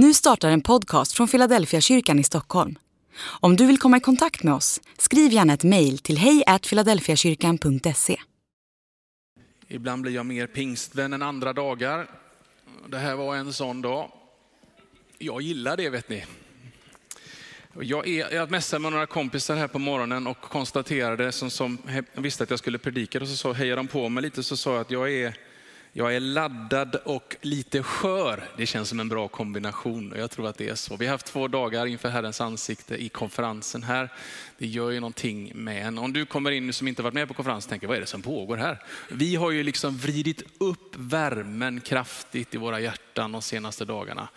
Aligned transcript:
Nu 0.00 0.14
startar 0.14 0.50
en 0.50 0.60
podcast 0.60 1.12
från 1.12 1.28
Philadelphia 1.28 1.80
kyrkan 1.80 2.18
i 2.18 2.24
Stockholm. 2.24 2.78
Om 3.20 3.56
du 3.56 3.66
vill 3.66 3.78
komma 3.78 3.96
i 3.96 4.00
kontakt 4.00 4.42
med 4.42 4.54
oss, 4.54 4.80
skriv 4.98 5.32
gärna 5.32 5.52
ett 5.52 5.64
mejl 5.64 5.98
till 5.98 6.18
hejfiladelfiakyrkan.se. 6.18 8.16
Ibland 9.68 10.02
blir 10.02 10.12
jag 10.12 10.26
mer 10.26 10.46
pingstvän 10.46 11.12
än 11.12 11.22
andra 11.22 11.52
dagar. 11.52 12.10
Det 12.88 12.98
här 12.98 13.14
var 13.14 13.36
en 13.36 13.52
sån 13.52 13.82
dag. 13.82 14.10
Jag 15.18 15.42
gillar 15.42 15.76
det 15.76 15.90
vet 15.90 16.08
ni. 16.08 16.24
Jag, 17.80 18.08
är, 18.08 18.34
jag 18.34 18.50
mässade 18.50 18.80
med 18.80 18.92
några 18.92 19.06
kompisar 19.06 19.56
här 19.56 19.68
på 19.68 19.78
morgonen 19.78 20.26
och 20.26 20.40
konstaterade, 20.40 21.32
som, 21.32 21.50
som 21.50 21.78
visste 22.14 22.44
att 22.44 22.50
jag 22.50 22.58
skulle 22.58 22.78
predika, 22.78 23.20
och 23.20 23.28
så, 23.28 23.36
så 23.36 23.52
hejade 23.52 23.76
de 23.76 23.88
på 23.88 24.08
mig 24.08 24.22
lite, 24.22 24.42
så 24.42 24.56
sa 24.56 24.72
jag 24.72 24.80
att 24.80 24.90
jag 24.90 25.12
är 25.12 25.47
jag 25.98 26.16
är 26.16 26.20
laddad 26.20 26.94
och 26.94 27.36
lite 27.40 27.82
skör. 27.82 28.44
Det 28.56 28.66
känns 28.66 28.88
som 28.88 29.00
en 29.00 29.08
bra 29.08 29.28
kombination 29.28 30.12
och 30.12 30.18
jag 30.18 30.30
tror 30.30 30.48
att 30.48 30.58
det 30.58 30.68
är 30.68 30.74
så. 30.74 30.96
Vi 30.96 31.06
har 31.06 31.12
haft 31.12 31.26
två 31.26 31.48
dagar 31.48 31.86
inför 31.86 32.08
Herrens 32.08 32.40
ansikte 32.40 32.96
i 32.96 33.08
konferensen 33.08 33.82
här. 33.82 34.12
Det 34.58 34.66
gör 34.66 34.90
ju 34.90 35.00
någonting 35.00 35.52
med 35.54 35.86
en. 35.86 35.98
Om 35.98 36.12
du 36.12 36.26
kommer 36.26 36.50
in 36.50 36.72
som 36.72 36.88
inte 36.88 37.02
varit 37.02 37.14
med 37.14 37.28
på 37.28 37.34
konferensen 37.34 37.68
och 37.68 37.70
tänker, 37.70 37.86
vad 37.86 37.96
är 37.96 38.00
det 38.00 38.06
som 38.06 38.22
pågår 38.22 38.56
här? 38.56 38.82
Vi 39.10 39.36
har 39.36 39.50
ju 39.50 39.62
liksom 39.62 39.96
vridit 39.96 40.42
upp 40.58 40.96
värmen 40.96 41.80
kraftigt 41.80 42.54
i 42.54 42.58
våra 42.58 42.80
hjärtan 42.80 43.32
de 43.32 43.42
senaste 43.42 43.84
dagarna. 43.84 44.28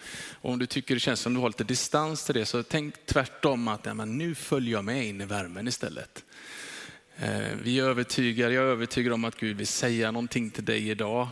Och 0.42 0.52
om 0.52 0.60
du 0.60 0.66
tycker 0.66 0.94
det 0.94 1.00
känns 1.00 1.20
som 1.20 1.34
du 1.34 1.40
har 1.40 1.50
lite 1.50 1.64
distans 1.64 2.26
till 2.26 2.36
det, 2.36 2.46
så 2.46 2.64
tänk 2.64 3.06
tvärtom 3.06 3.68
att 3.68 3.86
ja, 3.86 3.94
men 3.94 4.18
nu 4.18 4.36
följer 4.36 4.74
jag 4.74 4.86
med 4.86 5.06
in 5.06 5.22
i 5.22 5.26
värmen 5.26 5.68
istället. 5.68 6.24
Eh, 7.18 7.42
vi 7.64 7.80
är 7.80 7.84
övertygade, 7.84 8.54
jag 8.54 8.64
är 8.64 8.68
övertygad 8.68 9.14
om 9.14 9.26
att 9.26 9.36
Gud 9.36 9.58
vill 9.58 9.68
säga 9.68 10.12
någonting 10.12 10.50
till 10.50 10.66
dig 10.66 10.90
idag. 10.90 11.28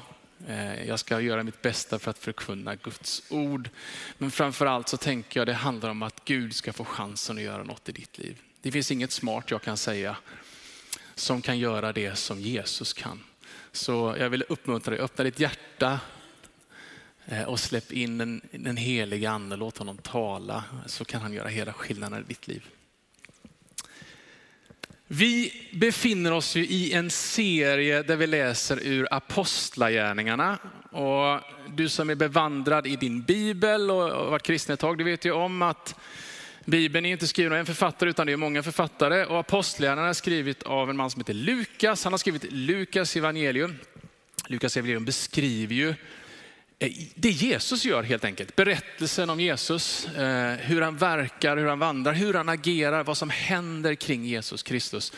Eh, 0.47 0.87
jag 0.87 0.99
ska 0.99 1.21
göra 1.21 1.43
mitt 1.43 1.61
bästa 1.61 1.99
för 1.99 2.11
att 2.11 2.17
förkunna 2.17 2.75
Guds 2.75 3.23
ord. 3.29 3.69
Men 4.17 4.31
framför 4.31 4.65
allt 4.65 4.89
så 4.89 4.97
tänker 4.97 5.39
jag 5.39 5.47
det 5.47 5.53
handlar 5.53 5.89
om 5.89 6.03
att 6.03 6.25
Gud 6.25 6.55
ska 6.55 6.73
få 6.73 6.85
chansen 6.85 7.37
att 7.37 7.43
göra 7.43 7.63
något 7.63 7.89
i 7.89 7.91
ditt 7.91 8.17
liv. 8.17 8.41
Det 8.61 8.71
finns 8.71 8.91
inget 8.91 9.11
smart 9.11 9.51
jag 9.51 9.61
kan 9.61 9.77
säga 9.77 10.17
som 11.15 11.41
kan 11.41 11.59
göra 11.59 11.93
det 11.93 12.15
som 12.15 12.39
Jesus 12.39 12.93
kan. 12.93 13.23
Så 13.71 14.15
jag 14.19 14.29
vill 14.29 14.43
uppmuntra 14.49 14.91
dig, 14.91 14.99
öppna 14.99 15.23
ditt 15.23 15.39
hjärta 15.39 15.99
eh, 17.25 17.43
och 17.43 17.59
släpp 17.59 17.91
in 17.91 18.17
den, 18.17 18.41
den 18.51 18.77
heliga 18.77 19.31
ande, 19.31 19.55
låt 19.55 19.77
honom 19.77 19.97
tala 19.97 20.63
så 20.85 21.05
kan 21.05 21.21
han 21.21 21.33
göra 21.33 21.47
hela 21.47 21.73
skillnaden 21.73 22.19
i 22.19 22.27
ditt 22.27 22.47
liv. 22.47 22.65
Vi 25.11 25.53
befinner 25.71 26.31
oss 26.31 26.55
ju 26.55 26.65
i 26.65 26.93
en 26.93 27.09
serie 27.09 28.03
där 28.03 28.15
vi 28.15 28.27
läser 28.27 28.79
ur 28.83 29.07
Apostlagärningarna. 29.11 30.57
Och 30.91 31.39
du 31.75 31.89
som 31.89 32.09
är 32.09 32.15
bevandrad 32.15 32.87
i 32.87 32.95
din 32.95 33.21
bibel 33.21 33.91
och 33.91 34.31
varit 34.31 34.43
kristen 34.43 34.73
ett 34.73 34.79
tag, 34.79 34.97
du 34.97 35.03
vet 35.03 35.25
ju 35.25 35.31
om 35.31 35.61
att 35.61 35.95
Bibeln 36.65 37.05
är 37.05 37.11
inte 37.11 37.27
skriven 37.27 37.53
av 37.53 37.59
en 37.59 37.65
författare 37.65 38.09
utan 38.09 38.27
det 38.27 38.33
är 38.33 38.37
många 38.37 38.63
författare. 38.63 39.25
Och 39.25 39.39
Apostlagärningarna 39.39 40.09
är 40.09 40.13
skrivet 40.13 40.63
av 40.63 40.89
en 40.89 40.97
man 40.97 41.11
som 41.11 41.19
heter 41.21 41.33
Lukas. 41.33 42.03
Han 42.03 42.13
har 42.13 42.17
skrivit 42.17 42.51
Lukas 42.51 43.15
evangelium. 43.15 43.75
Lukas 44.47 44.77
evangelium 44.77 45.05
beskriver 45.05 45.75
ju 45.75 45.93
Eh, 46.81 46.91
det 47.15 47.29
Jesus 47.29 47.85
gör 47.85 48.03
helt 48.03 48.25
enkelt. 48.25 48.55
Berättelsen 48.55 49.29
om 49.29 49.39
Jesus, 49.39 50.07
eh, 50.07 50.53
hur 50.53 50.81
han 50.81 50.97
verkar, 50.97 51.57
hur 51.57 51.67
han 51.67 51.79
vandrar, 51.79 52.13
hur 52.13 52.33
han 52.33 52.49
agerar, 52.49 53.03
vad 53.03 53.17
som 53.17 53.29
händer 53.29 53.95
kring 53.95 54.25
Jesus 54.25 54.63
Kristus. 54.63 55.13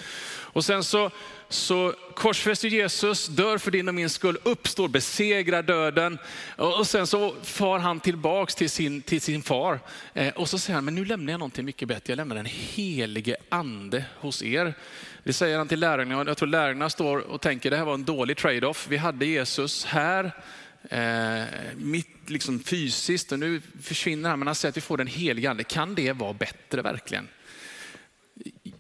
Och 0.53 0.65
sen 0.65 0.83
så, 0.83 1.11
så 1.49 1.93
korsfäster 2.15 2.67
Jesus, 2.67 3.27
dör 3.27 3.57
för 3.57 3.71
din 3.71 3.87
och 3.87 3.95
min 3.95 4.09
skull, 4.09 4.37
uppstår, 4.43 4.87
besegrar 4.87 5.63
döden. 5.63 6.17
Och 6.55 6.87
sen 6.87 7.07
så 7.07 7.35
far 7.43 7.79
han 7.79 7.99
tillbaks 7.99 8.55
till 8.55 8.69
sin, 8.69 9.01
till 9.01 9.21
sin 9.21 9.41
far. 9.41 9.79
Eh, 10.13 10.33
och 10.33 10.49
så 10.49 10.59
säger 10.59 10.75
han, 10.75 10.85
men 10.85 10.95
nu 10.95 11.05
lämnar 11.05 11.33
jag 11.33 11.39
någonting 11.39 11.65
mycket 11.65 11.87
bättre. 11.87 12.11
Jag 12.11 12.17
lämnar 12.17 12.35
den 12.35 12.45
helige 12.45 13.35
ande 13.49 14.05
hos 14.19 14.43
er. 14.43 14.73
Det 15.23 15.33
säger 15.33 15.57
han 15.57 15.67
till 15.67 15.79
lärarna. 15.79 16.23
Jag 16.27 16.37
tror 16.37 16.47
lärarna 16.47 16.89
står 16.89 17.17
och 17.17 17.41
tänker, 17.41 17.69
det 17.69 17.77
här 17.77 17.85
var 17.85 17.93
en 17.93 18.05
dålig 18.05 18.37
trade-off. 18.37 18.87
Vi 18.89 18.97
hade 18.97 19.25
Jesus 19.25 19.85
här 19.85 20.31
eh, 20.89 21.43
mitt 21.75 22.29
liksom 22.29 22.59
fysiskt 22.59 23.31
och 23.31 23.39
nu 23.39 23.61
försvinner 23.81 24.29
han, 24.29 24.39
men 24.39 24.47
han 24.47 24.55
säger 24.55 24.69
att 24.69 24.77
vi 24.77 24.81
får 24.81 24.97
den 24.97 25.07
helige 25.07 25.49
ande. 25.49 25.63
Kan 25.63 25.95
det 25.95 26.11
vara 26.11 26.33
bättre 26.33 26.81
verkligen? 26.81 27.27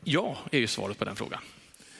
Ja, 0.03 0.37
är 0.51 0.59
ju 0.59 0.67
svaret 0.67 0.97
på 0.97 1.05
den 1.05 1.15
frågan. 1.15 1.41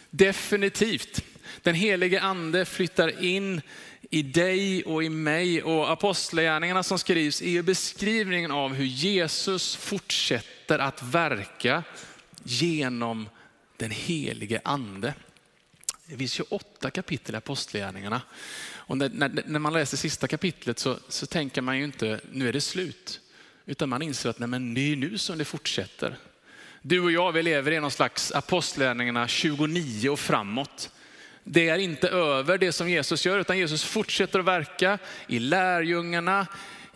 Definitivt. 0.09 1.23
Den 1.61 1.75
helige 1.75 2.22
ande 2.22 2.66
flyttar 2.66 3.23
in 3.23 3.61
i 4.09 4.22
dig 4.22 4.84
och 4.84 5.03
i 5.03 5.09
mig 5.09 5.63
och 5.63 5.91
apostlagärningarna 5.91 6.84
som 6.84 7.00
skrivs 7.00 7.41
är 7.41 7.50
ju 7.50 7.61
beskrivningen 7.61 8.51
av 8.51 8.73
hur 8.73 8.85
Jesus 8.85 9.75
fortsätter 9.75 10.79
att 10.79 11.03
verka 11.03 11.84
genom 12.44 13.29
den 13.78 13.91
helige 13.91 14.61
ande. 14.63 15.13
Det 16.06 16.17
finns 16.17 16.34
28 16.34 16.91
kapitel 16.91 17.35
i 17.35 17.38
apostlagärningarna 17.38 18.22
och 18.81 18.97
när, 18.97 19.09
när, 19.09 19.43
när, 19.45 19.59
man 19.59 19.73
läser 19.73 19.97
sista 19.97 20.27
kapitlet 20.27 20.79
så, 20.79 20.97
så 21.07 21.25
tänker 21.25 21.61
man 21.61 21.77
ju 21.77 21.83
inte, 21.83 22.19
nu 22.31 22.49
är 22.49 22.53
det 22.53 22.61
slut. 22.61 23.19
Utan 23.65 23.89
man 23.89 24.01
inser 24.01 24.29
att 24.29 24.39
nej, 24.39 24.47
men 24.47 24.73
det 24.73 24.91
är 24.91 24.95
nu 24.95 25.17
som 25.17 25.37
det 25.37 25.45
fortsätter. 25.45 26.15
Du 26.81 26.99
och 26.99 27.11
jag, 27.11 27.31
vi 27.31 27.43
lever 27.43 27.71
i 27.71 27.79
någon 27.79 27.91
slags 27.91 28.31
apostlärningarna 28.31 29.27
29 29.27 30.09
och 30.09 30.19
framåt. 30.19 30.91
Det 31.43 31.69
är 31.69 31.77
inte 31.77 32.07
över 32.07 32.57
det 32.57 32.71
som 32.71 32.89
Jesus 32.89 33.25
gör, 33.25 33.39
utan 33.39 33.57
Jesus 33.57 33.83
fortsätter 33.83 34.39
att 34.39 34.45
verka 34.45 34.97
i 35.27 35.39
lärjungarna, 35.39 36.47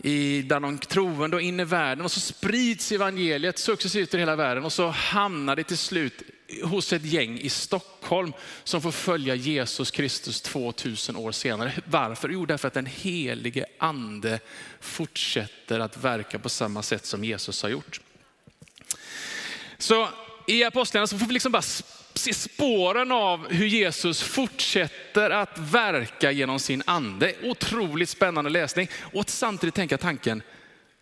i, 0.03 0.43
bland 0.43 0.65
de 0.65 0.77
troende 0.77 1.35
och 1.35 1.41
in 1.41 1.59
i 1.59 1.63
världen. 1.63 2.05
Och 2.05 2.11
så 2.11 2.19
sprids 2.19 2.91
evangeliet 2.91 3.57
successivt 3.57 4.13
i 4.13 4.17
hela 4.17 4.35
världen 4.35 4.63
och 4.63 4.73
så 4.73 4.87
hamnar 4.87 5.55
det 5.55 5.63
till 5.63 5.77
slut 5.77 6.23
hos 6.63 6.93
ett 6.93 7.05
gäng 7.05 7.39
i 7.39 7.49
Stockholm 7.49 8.33
som 8.63 8.81
får 8.81 8.91
följa 8.91 9.35
Jesus 9.35 9.91
Kristus 9.91 10.41
2000 10.41 11.15
år 11.15 11.31
senare. 11.31 11.73
Varför? 11.85 12.29
Jo, 12.29 12.45
därför 12.45 12.67
att 12.67 12.73
den 12.73 12.85
helige 12.85 13.65
ande 13.77 14.39
fortsätter 14.79 15.79
att 15.79 15.97
verka 15.97 16.39
på 16.39 16.49
samma 16.49 16.83
sätt 16.83 17.05
som 17.05 17.23
Jesus 17.23 17.63
har 17.63 17.69
gjort. 17.69 17.99
Så 19.77 20.09
i 20.47 20.63
Apostlarna 20.63 21.07
så 21.07 21.17
får 21.17 21.25
vi 21.25 21.33
liksom 21.33 21.51
bara 21.51 21.63
se 22.13 22.33
spåren 22.33 23.11
av 23.11 23.47
hur 23.49 23.67
Jesus 23.67 24.21
fortsätter 24.21 25.29
att 25.29 25.57
verka 25.57 26.31
genom 26.31 26.59
sin 26.59 26.83
ande. 26.85 27.33
Otroligt 27.43 28.09
spännande 28.09 28.49
läsning 28.49 28.89
och 29.01 29.21
att 29.21 29.29
samtidigt 29.29 29.75
tänka 29.75 29.97
tanken, 29.97 30.43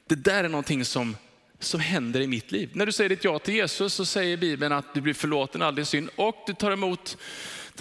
det 0.07 0.15
där 0.15 0.43
är 0.43 0.49
någonting 0.49 0.85
som 0.85 1.15
som 1.63 1.79
händer 1.79 2.21
i 2.21 2.27
mitt 2.27 2.51
liv. 2.51 2.69
När 2.73 2.85
du 2.85 2.91
säger 2.91 3.09
ditt 3.09 3.23
ja 3.23 3.39
till 3.39 3.53
Jesus 3.53 3.93
så 3.93 4.05
säger 4.05 4.37
Bibeln 4.37 4.73
att 4.73 4.93
du 4.93 5.01
blir 5.01 5.13
förlåten 5.13 5.61
all 5.61 5.75
din 5.75 5.85
synd 5.85 6.09
och 6.15 6.43
du 6.47 6.53
tar 6.53 6.71
emot 6.71 7.17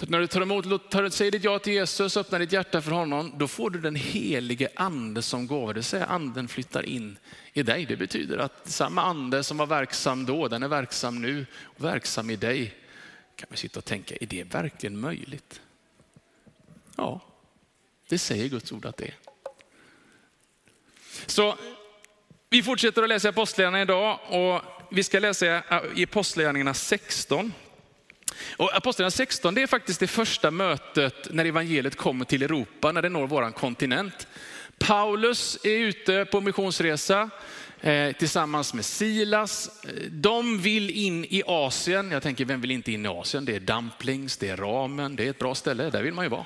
när 0.01 0.19
du 0.19 0.27
tar 0.27 0.41
emot, 0.41 0.91
tar, 0.91 1.09
säger 1.09 1.31
ditt 1.31 1.43
ja 1.43 1.59
till 1.59 1.73
Jesus, 1.73 2.17
öppnar 2.17 2.39
ditt 2.39 2.51
hjärta 2.51 2.81
för 2.81 2.91
honom, 2.91 3.33
då 3.37 3.47
får 3.47 3.69
du 3.69 3.79
den 3.79 3.95
helige 3.95 4.69
ande 4.75 5.21
som 5.21 5.47
gåva. 5.47 5.67
Det 5.67 5.73
vill 5.73 5.83
säga 5.83 6.05
anden 6.05 6.47
flyttar 6.47 6.85
in 6.85 7.17
i 7.53 7.63
dig. 7.63 7.85
Det 7.85 7.95
betyder 7.95 8.37
att 8.37 8.69
samma 8.69 9.01
ande 9.01 9.43
som 9.43 9.57
var 9.57 9.65
verksam 9.65 10.25
då, 10.25 10.47
den 10.47 10.63
är 10.63 10.67
verksam 10.67 11.21
nu 11.21 11.45
och 11.63 11.83
verksam 11.83 12.29
i 12.29 12.35
dig. 12.35 12.75
Kan 13.35 13.47
vi 13.51 13.57
sitta 13.57 13.79
och 13.79 13.85
tänka, 13.85 14.15
är 14.21 14.25
det 14.25 14.43
verkligen 14.43 14.99
möjligt? 14.99 15.61
Ja, 16.95 17.21
det 18.09 18.17
säger 18.17 18.49
Guds 18.49 18.71
ord 18.71 18.85
att 18.85 18.97
det 18.97 19.05
är. 19.05 19.15
Så 21.25 21.57
vi 22.53 22.63
fortsätter 22.63 23.03
att 23.03 23.09
läsa 23.09 23.29
Apostlagärningarna 23.29 23.81
idag 23.81 24.19
och 24.27 24.61
vi 24.89 25.03
ska 25.03 25.19
läsa 25.19 25.45
i 25.95 26.03
Apostlagärningarna 26.03 26.73
16. 26.73 27.53
Och 28.57 28.75
Apostlagärningarna 28.75 29.11
16 29.11 29.55
det 29.55 29.61
är 29.61 29.67
faktiskt 29.67 29.99
det 29.99 30.07
första 30.07 30.51
mötet 30.51 31.27
när 31.29 31.45
evangeliet 31.45 31.95
kommer 31.95 32.25
till 32.25 32.43
Europa, 32.43 32.91
när 32.91 33.01
det 33.01 33.09
når 33.09 33.27
vår 33.27 33.51
kontinent. 33.51 34.27
Paulus 34.79 35.57
är 35.63 35.77
ute 35.77 36.25
på 36.25 36.41
missionsresa 36.41 37.29
eh, 37.81 38.11
tillsammans 38.11 38.73
med 38.73 38.85
Silas. 38.85 39.69
De 40.09 40.61
vill 40.61 40.89
in 40.89 41.25
i 41.25 41.43
Asien. 41.47 42.11
Jag 42.11 42.23
tänker, 42.23 42.45
vem 42.45 42.61
vill 42.61 42.71
inte 42.71 42.91
in 42.91 43.05
i 43.05 43.09
Asien? 43.09 43.45
Det 43.45 43.55
är 43.55 43.59
dumplings, 43.59 44.37
det 44.37 44.49
är 44.49 44.57
ramen, 44.57 45.15
det 45.15 45.25
är 45.25 45.29
ett 45.29 45.39
bra 45.39 45.55
ställe, 45.55 45.89
där 45.89 46.03
vill 46.03 46.13
man 46.13 46.25
ju 46.25 46.29
vara. 46.29 46.45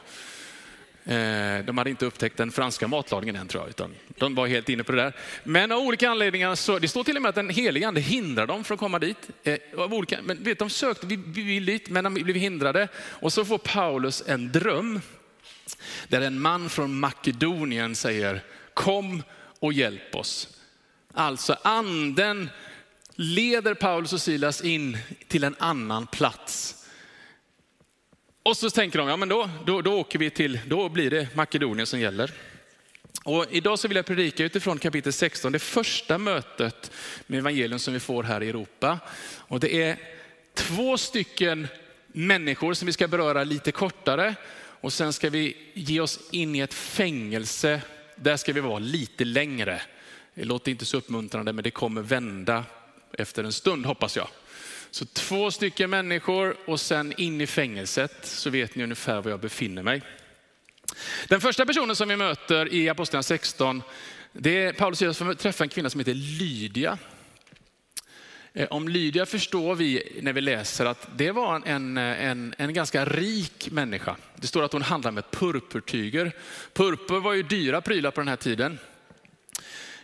Eh, 1.08 1.66
de 1.66 1.78
hade 1.78 1.90
inte 1.90 2.06
upptäckt 2.06 2.38
den 2.38 2.52
franska 2.52 2.88
matlagningen 2.88 3.36
än 3.36 3.48
tror 3.48 3.64
jag, 3.64 3.70
utan 3.70 3.96
de 4.18 4.36
var 4.36 4.48
helt 4.48 4.70
inne 4.70 4.84
på 4.84 4.92
det 4.92 5.02
där. 5.02 5.14
Men 5.44 5.72
av 5.72 5.80
olika 5.80 6.10
anledningar, 6.10 6.56
så, 6.56 6.80
det 6.80 6.88
står 6.88 7.04
till 7.04 7.16
och 7.16 7.22
med 7.22 7.30
att 7.30 7.36
den 7.36 7.50
helige 7.50 7.88
ande 7.88 8.02
hindrar 8.02 8.48
dem 8.48 8.64
från 8.64 8.76
att 8.76 8.80
komma 8.80 9.00
dit. 9.00 9.30
Eh, 9.44 9.58
av 9.78 9.94
olika, 9.94 10.20
men 10.24 10.44
vet, 10.44 10.60
de 10.60 10.70
sökte, 10.70 11.08
vi, 11.08 11.16
vi 11.16 11.42
vill 11.42 11.66
dit, 11.66 11.90
men 11.90 12.04
de 12.04 12.14
blev 12.14 12.36
hindrade. 12.36 12.88
Och 12.98 13.34
så 13.34 13.46
får 13.46 13.58
Paulus 13.58 14.24
en 14.28 14.52
dröm, 14.52 15.02
där 16.08 16.22
en 16.22 16.40
man 16.40 16.70
från 16.70 17.00
Makedonien 17.00 17.96
säger, 17.96 18.44
kom 18.74 19.24
och 19.60 19.74
hjälp 19.74 20.16
oss. 20.16 20.58
Alltså 21.14 21.58
anden 21.62 22.50
leder 23.16 23.74
Paulus 23.74 24.14
och 24.14 24.22
Silas 24.22 24.62
in 24.62 24.98
till 25.28 25.44
en 25.44 25.56
annan 25.60 26.08
plats 26.08 26.87
och 28.48 28.58
så 28.58 28.70
tänker 28.70 29.00
de, 29.00 29.08
ja 29.08 29.18
men 29.18 29.30
då, 29.30 29.50
då, 29.66 29.82
då 29.82 29.94
åker 29.94 30.20
vi 30.20 30.30
till, 30.30 30.60
då 30.68 30.90
blir 30.90 31.10
det 31.10 31.36
Makedonien 31.36 31.88
som 31.88 32.00
gäller. 32.00 32.32
Och 33.24 33.46
idag 33.52 33.80
så 33.80 33.88
vill 33.88 33.96
jag 33.96 34.06
predika 34.06 34.44
utifrån 34.44 34.80
kapitel 34.80 35.14
16, 35.14 35.52
det 35.52 35.60
första 35.60 36.18
mötet 36.18 36.92
med 37.28 37.40
evangelium 37.40 37.80
som 37.80 37.94
vi 37.94 38.00
får 38.00 38.24
här 38.24 38.44
i 38.44 38.50
Europa. 38.50 39.00
Och 39.38 39.60
det 39.60 39.84
är 39.84 39.98
två 40.54 40.98
stycken 40.98 41.68
människor 42.08 42.74
som 42.74 42.86
vi 42.86 42.92
ska 42.92 43.08
beröra 43.08 43.44
lite 43.44 43.72
kortare. 43.72 44.36
Och 44.58 44.94
sen 44.94 45.14
ska 45.14 45.30
vi 45.30 45.58
ge 45.74 46.00
oss 46.00 46.20
in 46.32 46.56
i 46.56 46.60
ett 46.60 46.74
fängelse. 46.74 47.82
Där 48.16 48.38
ska 48.38 48.54
vi 48.54 48.60
vara 48.60 48.80
lite 48.80 49.26
längre. 49.26 49.82
Det 50.34 50.44
låter 50.44 50.72
inte 50.72 50.86
så 50.86 50.98
uppmuntrande, 50.98 51.54
men 51.54 51.64
det 51.64 51.72
kommer 51.72 52.02
vända 52.02 52.64
efter 53.14 53.44
en 53.44 53.54
stund 53.54 53.86
hoppas 53.86 54.16
jag. 54.18 54.28
Så 54.98 55.06
två 55.06 55.52
stycken 55.52 55.90
människor 55.90 56.58
och 56.66 56.80
sen 56.80 57.14
in 57.18 57.42
i 57.42 57.48
fängelset 57.48 58.12
så 58.22 58.50
vet 58.50 58.76
ni 58.76 58.84
ungefär 58.84 59.22
var 59.22 59.32
jag 59.32 59.40
befinner 59.40 59.84
mig. 59.84 60.02
Den 61.28 61.42
första 61.42 61.66
personen 61.66 61.96
som 61.96 62.10
vi 62.10 62.16
möter 62.16 62.74
i 62.74 62.90
Apostlagärningarna 62.90 63.24
16, 63.24 63.84
det 64.34 64.64
är 64.64 64.74
Paulus 64.74 65.18
som 65.18 65.36
träffar 65.36 65.66
en 65.66 65.70
kvinna 65.70 65.90
som 65.90 66.00
heter 66.00 66.14
Lydia. 66.14 66.98
Eh, 68.54 68.68
om 68.70 68.88
Lydia 68.88 69.26
förstår 69.26 69.76
vi 69.76 70.20
när 70.22 70.34
vi 70.34 70.42
läser 70.42 70.86
att 70.86 71.08
det 71.16 71.32
var 71.32 71.62
en, 71.66 71.98
en, 71.98 72.54
en 72.58 72.74
ganska 72.74 73.06
rik 73.06 73.72
människa. 73.72 74.16
Det 74.36 74.48
står 74.48 74.64
att 74.64 74.74
hon 74.74 74.82
handlade 74.82 75.16
med 75.16 75.32
purpurtyger. 75.32 76.32
Purpur 76.74 77.20
var 77.20 77.34
ju 77.34 77.44
dyra 77.44 77.82
prylar 77.82 78.12
på 78.12 78.22
den 78.22 78.28
här 78.28 78.36
tiden. 78.36 78.80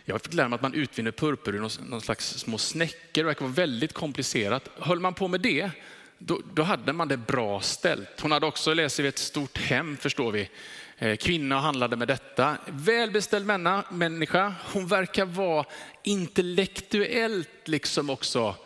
Jag 0.04 0.22
fick 0.22 0.34
lära 0.34 0.48
mig 0.48 0.54
att 0.54 0.62
man 0.62 0.74
utvinner 0.74 1.10
purpur 1.10 1.54
ur 1.54 1.60
någon 1.90 2.00
slags 2.00 2.38
små 2.38 2.58
snäckor. 2.58 2.98
Det 3.12 3.22
verkar 3.22 3.44
vara 3.44 3.54
väldigt 3.54 3.92
komplicerat. 3.92 4.68
Höll 4.78 5.00
man 5.00 5.14
på 5.14 5.28
med 5.28 5.40
det, 5.40 5.70
då, 6.18 6.40
då 6.54 6.62
hade 6.62 6.92
man 6.92 7.08
det 7.08 7.16
bra 7.16 7.60
ställt. 7.60 8.20
Hon 8.20 8.32
hade 8.32 8.46
också, 8.46 8.74
läser 8.74 9.02
vi, 9.02 9.08
ett 9.08 9.18
stort 9.18 9.58
hem 9.58 9.96
förstår 9.96 10.32
vi. 10.32 10.50
Eh, 10.98 11.16
kvinna 11.16 11.60
handlade 11.60 11.96
med 11.96 12.08
detta. 12.08 12.56
Välbeställd 12.66 13.46
människa. 13.90 14.54
Hon 14.72 14.86
verkar 14.86 15.24
vara 15.24 15.64
intellektuellt 16.02 17.68
liksom 17.68 18.10
också 18.10 18.56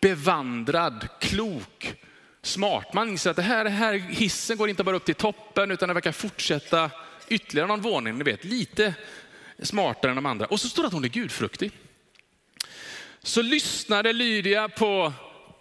bevandrad, 0.00 1.08
klok, 1.20 1.94
smart. 2.42 2.94
Man 2.94 3.08
inser 3.08 3.30
att 3.30 3.36
det 3.36 3.42
här, 3.42 3.64
här 3.64 3.92
hissen 3.92 4.56
går 4.56 4.68
inte 4.68 4.84
bara 4.84 4.96
upp 4.96 5.04
till 5.04 5.14
toppen 5.14 5.70
utan 5.70 5.88
den 5.88 5.94
verkar 5.94 6.12
fortsätta 6.12 6.90
ytterligare 7.28 7.68
någon 7.68 7.80
våning. 7.80 8.18
Ni 8.18 8.24
vet, 8.24 8.44
lite 8.44 8.94
smartare 9.62 10.10
än 10.10 10.16
de 10.16 10.26
andra. 10.26 10.46
Och 10.46 10.60
så 10.60 10.68
står 10.68 10.82
det 10.82 10.86
att 10.86 10.92
hon 10.92 11.04
är 11.04 11.08
gudfruktig. 11.08 11.70
Så 13.22 13.42
lyssnade 13.42 14.12
Lydia 14.12 14.68
på 14.68 15.12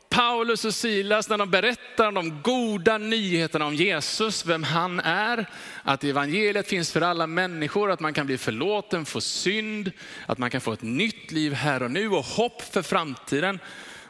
Paulus 0.10 0.66
och 0.66 0.74
Silas 0.74 1.30
när 1.30 1.38
de 1.38 1.50
berättar 1.50 2.08
om 2.08 2.14
de 2.14 2.42
goda 2.42 2.98
nyheterna 2.98 3.66
om 3.66 3.76
Jesus, 3.76 4.46
vem 4.46 4.64
han 4.64 5.00
är, 5.00 5.50
att 5.84 6.04
evangeliet 6.04 6.68
finns 6.68 6.92
för 6.92 7.02
alla 7.02 7.28
människor, 7.28 7.92
att 7.92 8.00
man 8.00 8.14
kan 8.14 8.26
bli 8.26 8.38
förlåten 8.38 9.06
få 9.06 9.22
synd, 9.22 9.92
att 10.26 10.38
man 10.38 10.50
kan 10.50 10.62
få 10.62 10.74
ett 10.74 10.82
nytt 10.82 11.32
liv 11.32 11.54
här 11.54 11.84
och 11.84 11.92
nu 11.92 12.10
och 12.10 12.26
hopp 12.26 12.62
för 12.62 12.82
framtiden. 12.82 13.60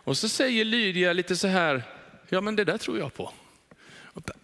Och 0.03 0.18
så 0.18 0.30
säger 0.30 0.65
Lydia 0.65 1.13
lite 1.13 1.35
så 1.35 1.47
här, 1.47 1.83
ja 2.30 2.41
men 2.41 2.56
det 2.56 2.63
där 2.63 2.77
tror 2.77 3.00
jag 3.00 3.13
på. 3.13 3.31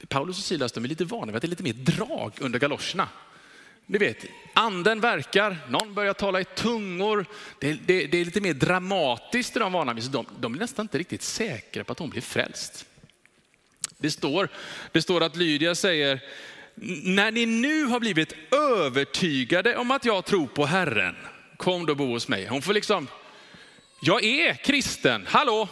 Paulus 0.08 0.38
och 0.38 0.44
Silas 0.44 0.72
de 0.72 0.84
är 0.84 0.88
lite 0.88 1.06
vana 1.06 1.26
vid 1.26 1.36
att 1.36 1.42
det 1.42 1.48
är 1.48 1.50
lite 1.50 1.64
mer 1.64 1.74
drag 1.74 2.34
under 2.40 2.60
galoscherna. 2.60 3.08
Ni 3.92 3.98
vet, 3.98 4.26
anden 4.54 5.00
verkar, 5.00 5.58
någon 5.70 5.94
börjar 5.94 6.14
tala 6.14 6.42
i 6.42 6.46
tungor. 6.46 7.26
Det, 7.60 7.74
det, 7.74 8.06
det 8.08 8.18
är 8.18 8.26
lite 8.26 8.42
mer 8.42 8.54
dramatiskt 8.54 9.56
i 9.56 9.60
de 9.60 9.74
vanligtvis. 9.74 10.08
De, 10.08 10.26
de 10.40 10.54
är 10.54 10.60
nästan 10.60 10.84
inte 10.84 10.98
riktigt 10.98 11.22
säkra 11.22 11.84
på 11.84 11.92
att 11.92 12.00
hon 12.00 12.10
blir 12.10 12.22
frälst. 12.22 12.86
Det 13.98 14.12
står, 14.12 14.50
det 14.92 15.02
står 15.02 15.24
att 15.24 15.36
Lydia 15.36 15.76
säger, 15.76 16.20
när 17.04 17.32
ni 17.32 17.46
nu 17.46 17.84
har 17.84 18.00
blivit 18.00 18.34
övertygade 18.54 19.76
om 19.76 19.92
att 19.92 20.06
jag 20.06 20.26
tror 20.26 20.48
på 20.48 20.66
Herren, 20.66 21.16
kom 21.58 21.86
då 21.86 21.96
bo 21.96 22.06
hos 22.06 22.28
mig. 22.28 22.48
Hon 22.48 22.62
får 22.62 22.74
liksom, 22.74 23.08
jag 24.02 24.24
är 24.24 24.54
kristen, 24.54 25.26
hallå? 25.28 25.68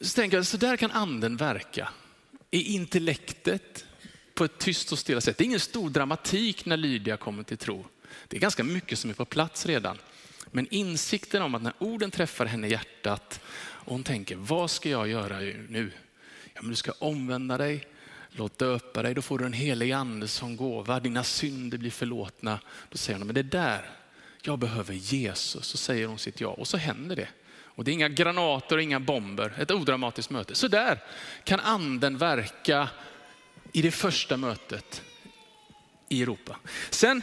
Så 0.00 0.14
tänker 0.14 0.36
jag, 0.36 0.46
så 0.46 0.56
där 0.56 0.76
kan 0.76 0.90
anden 0.90 1.36
verka. 1.36 1.88
I 2.50 2.74
intellektet, 2.74 3.84
på 4.38 4.44
ett 4.44 4.58
tyst 4.58 4.92
och 4.92 4.98
stilla 4.98 5.20
sätt. 5.20 5.38
Det 5.38 5.42
är 5.44 5.46
ingen 5.46 5.60
stor 5.60 5.90
dramatik 5.90 6.64
när 6.64 6.76
Lydia 6.76 7.16
kommer 7.16 7.42
till 7.42 7.58
tro. 7.58 7.86
Det 8.28 8.36
är 8.36 8.40
ganska 8.40 8.64
mycket 8.64 8.98
som 8.98 9.10
är 9.10 9.14
på 9.14 9.24
plats 9.24 9.66
redan. 9.66 9.98
Men 10.50 10.66
insikten 10.70 11.42
om 11.42 11.54
att 11.54 11.62
när 11.62 11.72
orden 11.78 12.10
träffar 12.10 12.46
henne 12.46 12.66
i 12.66 12.70
hjärtat 12.70 13.40
och 13.60 13.92
hon 13.92 14.02
tänker, 14.02 14.36
vad 14.36 14.70
ska 14.70 14.88
jag 14.88 15.08
göra 15.08 15.38
nu? 15.68 15.90
Ja, 16.54 16.62
men 16.62 16.70
du 16.70 16.76
ska 16.76 16.92
omvända 16.98 17.58
dig, 17.58 17.86
låt 18.30 18.58
döpa 18.58 19.02
dig, 19.02 19.14
då 19.14 19.22
får 19.22 19.38
du 19.38 19.46
en 19.46 19.52
helig 19.52 19.92
ande 19.92 20.28
som 20.28 20.56
gåva, 20.56 21.00
dina 21.00 21.24
synder 21.24 21.78
blir 21.78 21.90
förlåtna. 21.90 22.60
Då 22.88 22.98
säger 22.98 23.18
hon, 23.18 23.26
men 23.26 23.34
det 23.34 23.42
där, 23.42 23.90
jag 24.42 24.58
behöver 24.58 24.94
Jesus. 24.94 25.66
Så 25.66 25.76
säger 25.76 26.06
hon 26.06 26.18
sitt 26.18 26.40
ja 26.40 26.48
och 26.48 26.68
så 26.68 26.76
händer 26.76 27.16
det. 27.16 27.28
Och 27.48 27.84
det 27.84 27.90
är 27.90 27.92
inga 27.92 28.08
granater 28.08 28.76
och 28.76 28.82
inga 28.82 29.00
bomber, 29.00 29.52
ett 29.58 29.70
odramatiskt 29.70 30.30
möte. 30.30 30.54
Så 30.54 30.68
där 30.68 31.02
kan 31.44 31.60
anden 31.60 32.18
verka 32.18 32.88
i 33.72 33.82
det 33.82 33.90
första 33.90 34.36
mötet 34.36 35.02
i 36.08 36.22
Europa. 36.22 36.56
Sen 36.90 37.22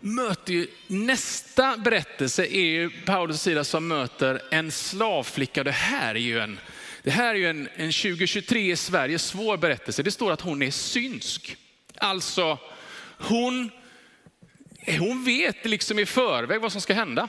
möter 0.00 0.52
ju, 0.52 0.66
nästa 0.86 1.76
berättelse 1.76 2.46
är 2.46 2.64
ju 2.64 2.90
Paulus 2.90 3.42
sida 3.42 3.64
som 3.64 3.88
möter 3.88 4.42
en 4.50 4.70
slavflicka. 4.70 5.64
Det 5.64 5.70
här 5.72 6.14
är 6.14 6.20
ju 6.20 6.40
en, 6.40 6.58
det 7.02 7.10
här 7.10 7.34
är 7.34 7.38
ju 7.38 7.50
en, 7.50 7.68
en 7.76 7.92
2023 7.92 8.72
i 8.72 8.76
Sverige 8.76 9.18
svår 9.18 9.56
berättelse. 9.56 10.02
Det 10.02 10.10
står 10.10 10.32
att 10.32 10.40
hon 10.40 10.62
är 10.62 10.70
synsk. 10.70 11.56
Alltså 11.96 12.58
hon, 13.18 13.70
hon 14.98 15.24
vet 15.24 15.64
liksom 15.64 15.98
i 15.98 16.06
förväg 16.06 16.60
vad 16.60 16.72
som 16.72 16.80
ska 16.80 16.94
hända. 16.94 17.28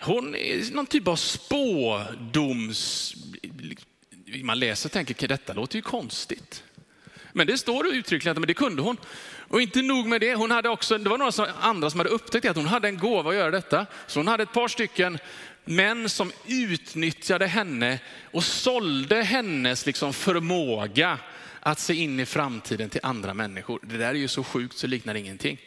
Hon 0.00 0.34
är 0.34 0.74
någon 0.74 0.86
typ 0.86 1.08
av 1.08 1.16
spådoms 1.16 3.14
man 4.44 4.58
läser 4.58 4.88
och 4.88 4.92
tänker, 4.92 5.28
detta 5.28 5.52
låter 5.52 5.76
ju 5.76 5.82
konstigt. 5.82 6.62
Men 7.32 7.46
det 7.46 7.58
står 7.58 7.86
uttryckligen 7.86 8.42
att 8.42 8.48
det 8.48 8.54
kunde 8.54 8.82
hon. 8.82 8.96
Och 9.48 9.60
inte 9.60 9.82
nog 9.82 10.06
med 10.06 10.20
det, 10.20 10.34
hon 10.34 10.50
hade 10.50 10.68
också, 10.68 10.98
det 10.98 11.10
var 11.10 11.18
några 11.18 11.52
andra 11.60 11.90
som 11.90 12.00
hade 12.00 12.10
upptäckt 12.10 12.46
att 12.46 12.56
hon 12.56 12.66
hade 12.66 12.88
en 12.88 12.98
gåva 12.98 13.30
att 13.30 13.36
göra 13.36 13.50
detta. 13.50 13.86
Så 14.06 14.18
hon 14.18 14.28
hade 14.28 14.42
ett 14.42 14.52
par 14.52 14.68
stycken 14.68 15.18
män 15.64 16.08
som 16.08 16.32
utnyttjade 16.46 17.46
henne 17.46 17.98
och 18.32 18.44
sålde 18.44 19.22
hennes 19.22 19.86
liksom 19.86 20.12
förmåga 20.12 21.18
att 21.60 21.78
se 21.78 21.94
in 21.94 22.20
i 22.20 22.26
framtiden 22.26 22.90
till 22.90 23.00
andra 23.02 23.34
människor. 23.34 23.80
Det 23.82 23.96
där 23.96 24.08
är 24.08 24.14
ju 24.14 24.28
så 24.28 24.44
sjukt 24.44 24.78
så 24.78 24.86
liknar 24.86 25.14
ingenting. 25.14 25.60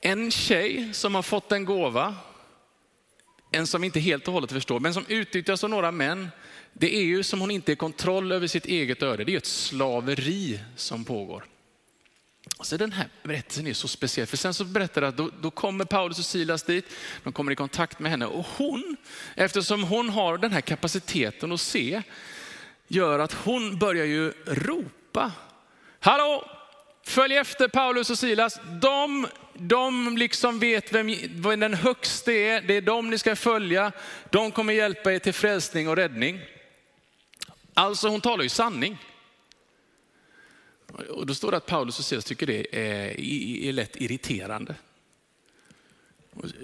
En 0.00 0.30
tjej 0.30 0.90
som 0.92 1.14
har 1.14 1.22
fått 1.22 1.52
en 1.52 1.64
gåva, 1.64 2.16
en 3.52 3.66
som 3.66 3.84
inte 3.84 4.00
helt 4.00 4.28
och 4.28 4.34
hållet 4.34 4.52
förstår, 4.52 4.80
men 4.80 4.94
som 4.94 5.04
utnyttjas 5.08 5.64
av 5.64 5.70
några 5.70 5.92
män 5.92 6.28
det 6.72 6.96
är 6.96 7.02
ju 7.02 7.22
som 7.22 7.40
hon 7.40 7.50
inte 7.50 7.72
är 7.72 7.76
kontroll 7.76 8.32
över 8.32 8.46
sitt 8.46 8.66
eget 8.66 9.02
öde. 9.02 9.24
Det 9.24 9.32
är 9.32 9.36
ett 9.36 9.46
slaveri 9.46 10.60
som 10.76 11.04
pågår. 11.04 11.44
Och 12.58 12.66
så 12.66 12.76
den 12.76 12.92
här 12.92 13.08
berättelsen 13.22 13.66
är 13.66 13.72
så 13.72 13.88
speciell, 13.88 14.26
för 14.26 14.36
sen 14.36 14.54
så 14.54 14.64
berättar 14.64 15.00
det 15.00 15.08
att 15.08 15.16
då, 15.16 15.30
då, 15.42 15.50
kommer 15.50 15.84
Paulus 15.84 16.18
och 16.18 16.24
Silas 16.24 16.62
dit, 16.62 16.84
de 17.24 17.32
kommer 17.32 17.52
i 17.52 17.56
kontakt 17.56 17.98
med 17.98 18.10
henne 18.10 18.26
och 18.26 18.46
hon, 18.56 18.96
eftersom 19.34 19.84
hon 19.84 20.08
har 20.08 20.38
den 20.38 20.52
här 20.52 20.60
kapaciteten 20.60 21.52
att 21.52 21.60
se, 21.60 22.02
gör 22.88 23.18
att 23.18 23.32
hon 23.32 23.78
börjar 23.78 24.04
ju 24.04 24.32
ropa. 24.46 25.32
Hallå, 26.00 26.50
följ 27.06 27.36
efter 27.36 27.68
Paulus 27.68 28.10
och 28.10 28.18
Silas. 28.18 28.60
De, 28.82 29.26
de 29.54 30.16
liksom 30.18 30.58
vet 30.58 30.92
vem, 30.92 31.14
vem 31.28 31.60
den 31.60 31.74
högste 31.74 32.32
är, 32.32 32.60
det 32.60 32.76
är 32.76 32.80
dem 32.80 33.10
ni 33.10 33.18
ska 33.18 33.36
följa. 33.36 33.92
De 34.30 34.50
kommer 34.50 34.72
hjälpa 34.72 35.12
er 35.12 35.18
till 35.18 35.34
frälsning 35.34 35.88
och 35.88 35.96
räddning. 35.96 36.40
Alltså 37.74 38.08
hon 38.08 38.20
talar 38.20 38.42
ju 38.42 38.48
sanning. 38.48 38.98
Och 41.08 41.26
då 41.26 41.34
står 41.34 41.50
det 41.50 41.56
att 41.56 41.66
Paulus 41.66 41.98
och 41.98 42.04
Silas 42.04 42.24
tycker 42.24 42.46
det 42.46 42.76
är, 42.76 43.20
är 43.68 43.72
lätt 43.72 43.96
irriterande. 43.96 44.74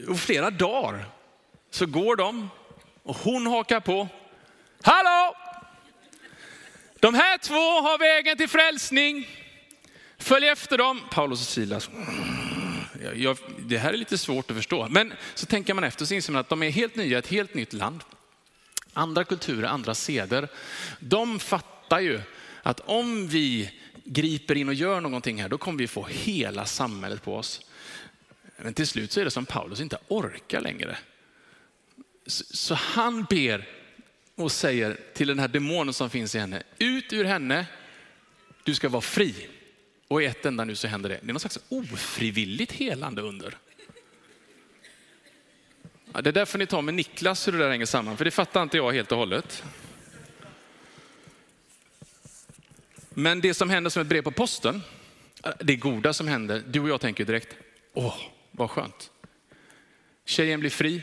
Och 0.09 0.19
flera 0.19 0.51
dagar 0.51 1.09
så 1.71 1.87
går 1.87 2.17
de 2.17 2.51
och 3.03 3.17
hon 3.17 3.47
hakar 3.47 3.81
på. 3.81 4.09
Hallå! 4.83 5.37
De 7.01 7.15
här 7.15 7.39
två 7.39 7.89
har 7.89 7.99
vägen 7.99 8.37
till 8.37 8.49
frälsning. 8.49 9.29
Följ 10.19 10.49
efter 10.49 10.79
dem. 10.79 11.01
Paulus 11.11 11.41
och 11.41 11.47
Silas. 11.47 11.91
Jag, 13.15 13.39
det 13.59 13.79
här 13.79 13.93
är 13.93 13.97
lite 13.97 14.19
svårt 14.19 14.51
att 14.51 14.57
förstå. 14.57 14.89
Men 14.91 15.13
så 15.35 15.47
tänker 15.47 15.75
man 15.75 15.85
efter 15.85 16.05
så 16.05 16.15
inser 16.15 16.33
man 16.33 16.41
att 16.41 16.49
de 16.49 16.63
är 16.63 16.71
helt 16.71 16.97
nya, 16.97 17.19
ett 17.19 17.27
helt 17.27 17.55
nytt 17.55 17.73
land. 17.73 18.05
Andra 18.97 19.25
kulturer, 19.25 19.69
andra 19.69 19.95
seder. 19.95 20.49
De 21.01 21.39
fattar 21.39 22.01
ju 22.01 22.21
att 22.63 22.81
om 22.81 23.29
vi 23.29 23.71
griper 24.05 24.55
in 24.57 24.69
och 24.69 24.75
gör 24.75 25.01
någonting 25.01 25.43
här, 25.43 25.49
då 25.49 25.59
kommer 25.59 25.79
vi 25.79 25.87
få 25.87 26.07
hela 26.11 26.65
samhället 26.65 27.23
på 27.23 27.37
oss. 27.37 27.61
Men 28.57 28.75
till 28.75 28.87
slut 28.87 29.13
så 29.13 29.21
är 29.21 29.25
det 29.25 29.31
som 29.31 29.47
Paulus 29.47 29.81
inte 29.81 29.99
orkar 30.09 30.61
längre. 30.61 30.97
Så 32.27 32.75
han 32.75 33.25
ber 33.25 33.69
och 34.35 34.53
säger 34.53 35.01
till 35.15 35.29
den 35.29 35.39
här 35.39 35.49
demonen 35.49 35.95
som 35.95 36.11
finns 36.11 36.35
i 36.35 36.39
henne, 36.39 36.63
ut 36.79 37.13
ur 37.13 37.25
henne, 37.25 37.67
Du 38.65 38.75
ska 38.75 38.89
vara 38.89 39.01
fri. 39.01 39.49
Och 40.09 40.23
i 40.23 40.27
ett 40.27 40.47
enda 40.47 40.65
nu 40.65 40.75
så 40.75 40.89
händer 40.89 41.09
det. 41.09 41.19
Det 41.23 41.31
är 41.31 41.33
någon 41.33 41.41
slags 41.41 41.59
ofrivilligt 41.69 42.73
helande 42.73 43.23
under. 43.23 43.59
Ja, 46.17 46.23
det 46.23 46.33
där 46.33 46.45
får 46.45 46.59
ni 46.59 46.67
ta 46.67 46.83
med 46.83 46.95
Niklas 46.95 47.49
hur 47.49 47.53
det 47.53 47.59
där 47.59 47.71
hänger 47.71 47.87
samman, 47.87 48.17
för 48.17 48.25
det 48.25 48.31
fattar 48.31 48.63
inte 48.63 48.77
jag 48.77 48.93
helt 48.93 49.13
och 49.13 49.19
hållet. 49.19 49.65
Men 53.11 53.41
det 53.41 53.55
som 53.55 53.71
händer 53.71 53.91
som 53.91 54.03
ett 54.03 54.09
brev 54.09 54.23
på 54.23 54.31
posten, 54.31 54.83
det 55.59 55.77
goda 55.77 56.13
som 56.13 56.29
händer, 56.29 56.63
du 56.67 56.81
och 56.81 56.89
jag 56.89 57.01
tänker 57.01 57.25
direkt, 57.25 57.57
åh, 57.93 58.17
vad 58.51 58.71
skönt. 58.71 59.11
Tjejen 60.25 60.61
blir 60.61 60.71
fri. 60.71 61.03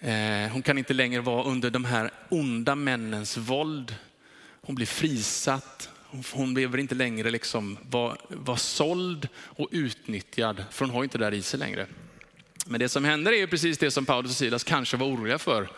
Eh, 0.00 0.52
hon 0.52 0.62
kan 0.62 0.78
inte 0.78 0.94
längre 0.94 1.20
vara 1.20 1.44
under 1.44 1.70
de 1.70 1.84
här 1.84 2.10
onda 2.28 2.74
männens 2.74 3.36
våld. 3.36 3.94
Hon 4.62 4.74
blir 4.74 4.86
frisatt. 4.86 5.90
Hon 6.32 6.54
behöver 6.54 6.78
inte 6.78 6.94
längre 6.94 7.30
liksom 7.30 7.78
vara, 7.82 8.16
vara 8.28 8.56
såld 8.56 9.28
och 9.36 9.68
utnyttjad, 9.72 10.64
för 10.70 10.84
hon 10.84 10.94
har 10.94 11.04
inte 11.04 11.18
det 11.18 11.24
där 11.24 11.34
i 11.34 11.42
sig 11.42 11.58
längre. 11.60 11.86
Men 12.68 12.80
det 12.80 12.88
som 12.88 13.04
händer 13.04 13.32
är 13.32 13.36
ju 13.36 13.46
precis 13.46 13.78
det 13.78 13.90
som 13.90 14.06
Paulus 14.06 14.30
och 14.30 14.36
Silas 14.36 14.64
kanske 14.64 14.96
var 14.96 15.06
oroliga 15.06 15.38
för. 15.38 15.68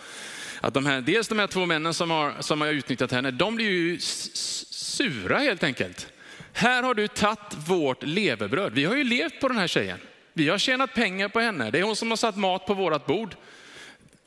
Att 0.61 0.75
de 0.75 0.87
här, 0.87 1.01
dels 1.01 1.29
de 1.29 1.39
här 1.39 1.47
två 1.47 1.67
männen 1.67 1.95
som 1.95 2.11
har, 2.11 2.35
som 2.41 2.61
har 2.61 2.69
utnyttjat 2.69 3.13
henne, 3.13 3.31
de 3.31 3.57
blir 3.57 3.71
ju 3.71 3.99
sura 4.01 5.39
helt 5.39 5.65
enkelt. 5.65 6.07
Här 6.53 6.83
har 6.83 6.95
du 6.95 7.09
tagit 7.09 7.55
vårt 7.67 8.03
levebröd. 8.03 8.73
Vi 8.73 8.85
har 8.85 8.97
ju 8.97 9.05
levt 9.05 9.41
på 9.41 9.49
den 9.49 9.57
här 9.57 9.67
tjejen. 9.67 9.99
Vi 10.33 10.49
har 10.49 10.59
tjänat 10.59 10.95
pengar 10.95 11.29
på 11.29 11.41
henne. 11.41 11.71
Det 11.71 11.79
är 11.79 11.83
hon 11.83 11.97
som 11.97 12.11
har 12.11 12.17
satt 12.17 12.37
mat 12.37 12.67
på 12.67 12.75
vårt 12.75 13.07
bord. 13.07 13.37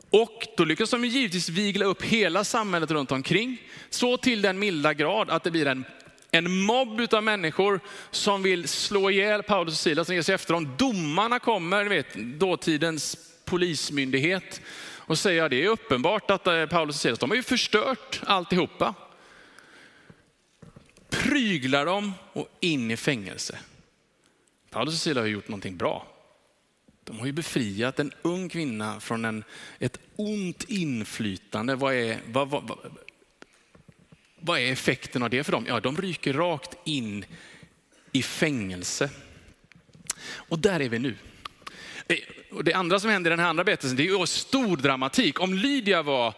Och 0.09 0.47
då 0.57 0.65
lyckas 0.65 0.89
de 0.89 1.05
givetvis 1.05 1.49
vigla 1.49 1.85
upp 1.85 2.03
hela 2.03 2.43
samhället 2.43 2.91
runt 2.91 3.11
omkring. 3.11 3.61
Så 3.89 4.17
till 4.17 4.41
den 4.41 4.59
milda 4.59 4.93
grad 4.93 5.29
att 5.29 5.43
det 5.43 5.51
blir 5.51 5.67
en, 5.67 5.85
en 6.31 6.51
mobb 6.51 7.13
av 7.13 7.23
människor 7.23 7.79
som 8.11 8.43
vill 8.43 8.67
slå 8.67 9.09
ihjäl 9.09 9.43
Paulus 9.43 9.73
och 9.73 9.79
Silas 9.79 10.07
som 10.07 10.15
ger 10.15 10.21
sig 10.21 10.35
efter 10.35 10.53
dem. 10.53 10.75
Domarna 10.77 11.39
kommer, 11.39 11.85
vet, 11.85 12.15
dåtidens 12.15 13.17
polismyndighet 13.45 14.61
och 15.11 15.17
säger 15.17 15.43
att 15.43 15.49
det 15.49 15.63
är 15.63 15.67
uppenbart 15.67 16.31
att 16.31 16.47
eh, 16.47 16.65
Paulus 16.65 16.95
och 16.95 17.01
Silas, 17.01 17.19
de 17.19 17.29
har 17.29 17.37
ju 17.37 17.43
förstört 17.43 18.21
alltihopa. 18.25 18.93
Pryglar 21.09 21.85
dem 21.85 22.13
och 22.33 22.47
in 22.59 22.91
i 22.91 22.97
fängelse. 22.97 23.59
Paulus 24.69 24.93
och 24.93 24.99
Silas 24.99 25.21
har 25.21 25.27
gjort 25.27 25.47
någonting 25.47 25.77
bra. 25.77 26.07
De 27.03 27.19
har 27.19 27.25
ju 27.25 27.31
befriat 27.31 27.99
en 27.99 28.11
ung 28.21 28.49
kvinna 28.49 28.99
från 28.99 29.25
en, 29.25 29.43
ett 29.79 29.99
ont 30.15 30.63
inflytande. 30.63 31.75
Vad 31.75 31.93
är, 31.93 32.19
vad, 32.27 32.49
vad, 32.49 32.77
vad, 34.41 34.59
är 34.59 34.71
effekten 34.71 35.23
av 35.23 35.29
det 35.29 35.43
för 35.43 35.51
dem? 35.51 35.65
Ja, 35.67 35.79
de 35.79 35.97
ryker 35.97 36.33
rakt 36.33 36.77
in 36.83 37.25
i 38.11 38.23
fängelse. 38.23 39.09
Och 40.33 40.59
där 40.59 40.79
är 40.79 40.89
vi 40.89 40.99
nu. 40.99 41.15
Och 42.51 42.63
det 42.63 42.73
andra 42.73 42.99
som 42.99 43.09
händer 43.09 43.31
i 43.31 43.33
den 43.33 43.39
här 43.39 43.49
andra 43.49 43.63
berättelsen, 43.63 43.97
det 43.97 44.03
är 44.03 44.19
ju 44.19 44.25
stor 44.25 44.77
dramatik. 44.77 45.39
Om 45.39 45.53
Lydia 45.53 46.01
var 46.01 46.33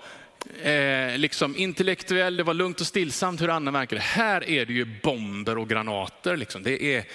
eh, 0.63 1.17
liksom 1.17 1.57
intellektuell, 1.57 2.37
det 2.37 2.43
var 2.43 2.53
lugnt 2.53 2.81
och 2.81 2.87
stillsamt 2.87 3.41
hur 3.41 3.49
Anna 3.49 3.71
verkade. 3.71 4.01
Här 4.01 4.49
är 4.49 4.65
det 4.65 4.73
ju 4.73 4.85
bomber 5.03 5.57
och 5.57 5.69
granater. 5.69 6.37
Liksom. 6.37 6.63
Det 6.63 6.83
är 6.95 7.05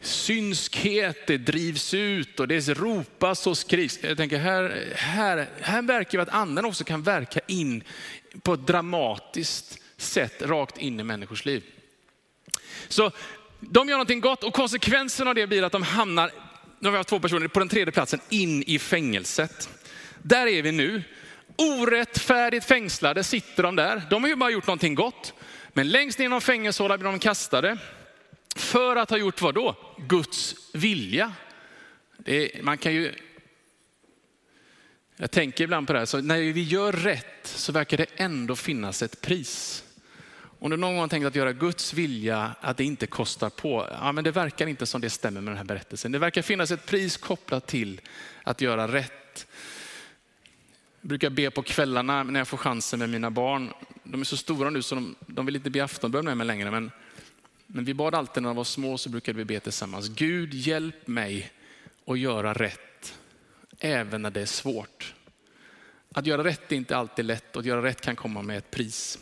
synskhet, 0.00 1.26
det 1.26 1.38
drivs 1.38 1.94
ut 1.94 2.40
och 2.40 2.48
det 2.48 2.68
ropas 2.68 3.46
och 3.46 3.58
skriks. 3.58 3.98
Jag 4.02 4.16
tänker 4.16 4.38
här, 4.38 4.92
här, 4.94 5.48
här 5.60 5.82
verkar 5.82 6.18
det 6.18 6.22
att 6.22 6.28
anden 6.28 6.64
också 6.64 6.84
kan 6.84 7.02
verka 7.02 7.40
in 7.46 7.82
på 8.42 8.54
ett 8.54 8.66
dramatiskt 8.66 9.78
sätt 10.00 10.42
rakt 10.42 10.78
in 10.78 11.00
i 11.00 11.04
människors 11.04 11.44
liv. 11.44 11.64
Så 12.88 13.10
de 13.60 13.88
gör 13.88 13.96
någonting 13.96 14.20
gott 14.20 14.44
och 14.44 14.54
konsekvensen 14.54 15.28
av 15.28 15.34
det 15.34 15.46
blir 15.46 15.62
att 15.62 15.72
de 15.72 15.82
hamnar, 15.82 16.30
nu 16.78 16.88
har 16.88 16.90
vi 16.90 16.96
haft 16.96 17.08
två 17.08 17.20
personer, 17.20 17.48
på 17.48 17.58
den 17.58 17.68
tredje 17.68 17.92
platsen 17.92 18.20
in 18.28 18.62
i 18.62 18.78
fängelset. 18.78 19.68
Där 20.22 20.46
är 20.46 20.62
vi 20.62 20.72
nu. 20.72 21.02
Orättfärdigt 21.56 22.66
fängslade 22.66 23.24
sitter 23.24 23.62
de 23.62 23.76
där. 23.76 24.02
De 24.10 24.22
har 24.22 24.28
ju 24.28 24.36
bara 24.36 24.50
gjort 24.50 24.66
någonting 24.66 24.94
gott. 24.94 25.32
Men 25.72 25.88
längst 25.88 26.18
ner 26.18 26.36
i 26.36 26.40
fängelsehåla 26.40 26.98
blir 26.98 27.10
de 27.10 27.18
kastade. 27.18 27.78
För 28.56 28.96
att 28.96 29.10
ha 29.10 29.16
gjort 29.16 29.40
vad 29.40 29.54
då? 29.54 29.76
Guds 30.08 30.54
vilja. 30.72 31.32
Det, 32.18 32.62
man 32.62 32.78
kan 32.78 32.94
ju, 32.94 33.14
jag 35.16 35.30
tänker 35.30 35.64
ibland 35.64 35.86
på 35.86 35.92
det 35.92 35.98
här, 35.98 36.06
så 36.06 36.20
när 36.20 36.38
vi 36.38 36.62
gör 36.62 36.92
rätt 36.92 37.40
så 37.42 37.72
verkar 37.72 37.96
det 37.96 38.06
ändå 38.16 38.56
finnas 38.56 39.02
ett 39.02 39.20
pris. 39.20 39.84
Om 40.58 40.70
du 40.70 40.76
någon 40.76 40.90
gång 40.90 41.00
har 41.00 41.08
tänkt 41.08 41.26
att 41.26 41.34
göra 41.34 41.52
Guds 41.52 41.94
vilja, 41.94 42.54
att 42.60 42.76
det 42.76 42.84
inte 42.84 43.06
kostar 43.06 43.50
på, 43.50 43.88
ja, 43.90 44.12
men 44.12 44.24
det 44.24 44.30
verkar 44.30 44.66
inte 44.66 44.86
som 44.86 45.00
det 45.00 45.10
stämmer 45.10 45.40
med 45.40 45.50
den 45.50 45.58
här 45.58 45.64
berättelsen. 45.64 46.12
Det 46.12 46.18
verkar 46.18 46.42
finnas 46.42 46.70
ett 46.70 46.86
pris 46.86 47.16
kopplat 47.16 47.66
till 47.66 48.00
att 48.42 48.60
göra 48.60 48.92
rätt. 48.92 49.46
Jag 51.00 51.08
brukar 51.08 51.30
be 51.30 51.50
på 51.50 51.62
kvällarna 51.62 52.22
när 52.22 52.40
jag 52.40 52.48
får 52.48 52.56
chansen 52.56 52.98
med 52.98 53.10
mina 53.10 53.30
barn. 53.30 53.72
De 54.04 54.20
är 54.20 54.24
så 54.24 54.36
stora 54.36 54.70
nu 54.70 54.82
så 54.82 54.94
de, 54.94 55.14
de 55.26 55.46
vill 55.46 55.56
inte 55.56 55.70
be 55.70 55.84
aftonbön 55.84 56.24
med 56.24 56.36
mig 56.36 56.46
längre. 56.46 56.70
Men 56.70 56.90
men 57.70 57.84
vi 57.84 57.94
bad 57.94 58.14
alltid 58.14 58.42
när 58.42 58.50
de 58.50 58.56
var 58.56 58.64
små 58.64 58.98
så 58.98 59.10
brukade 59.10 59.38
vi 59.38 59.44
be 59.44 59.60
tillsammans. 59.60 60.08
Gud 60.08 60.54
hjälp 60.54 61.06
mig 61.06 61.52
att 62.06 62.18
göra 62.18 62.52
rätt, 62.52 63.18
även 63.78 64.22
när 64.22 64.30
det 64.30 64.40
är 64.40 64.46
svårt. 64.46 65.14
Att 66.14 66.26
göra 66.26 66.44
rätt 66.44 66.72
är 66.72 66.76
inte 66.76 66.96
alltid 66.96 67.24
lätt 67.24 67.56
och 67.56 67.60
att 67.60 67.66
göra 67.66 67.82
rätt 67.82 68.00
kan 68.00 68.16
komma 68.16 68.42
med 68.42 68.58
ett 68.58 68.70
pris. 68.70 69.18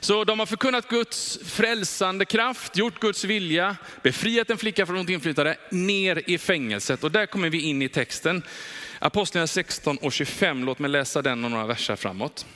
Så 0.00 0.24
de 0.24 0.38
har 0.38 0.46
förkunnat 0.46 0.88
Guds 0.88 1.38
frälsande 1.44 2.24
kraft, 2.24 2.76
gjort 2.76 3.00
Guds 3.00 3.24
vilja, 3.24 3.76
befriat 4.02 4.50
en 4.50 4.58
flicka 4.58 4.86
från 4.86 4.96
ont 4.96 5.10
inflytande, 5.10 5.56
ner 5.70 6.30
i 6.30 6.38
fängelset. 6.38 7.04
Och 7.04 7.12
där 7.12 7.26
kommer 7.26 7.50
vi 7.50 7.60
in 7.60 7.82
i 7.82 7.88
texten. 7.88 8.42
Apostlagärningarna 8.98 9.46
16 9.46 9.96
och 9.96 10.12
25, 10.12 10.64
låt 10.64 10.78
mig 10.78 10.90
läsa 10.90 11.22
den 11.22 11.44
och 11.44 11.50
några 11.50 11.66
verser 11.66 11.96
framåt. 11.96 12.46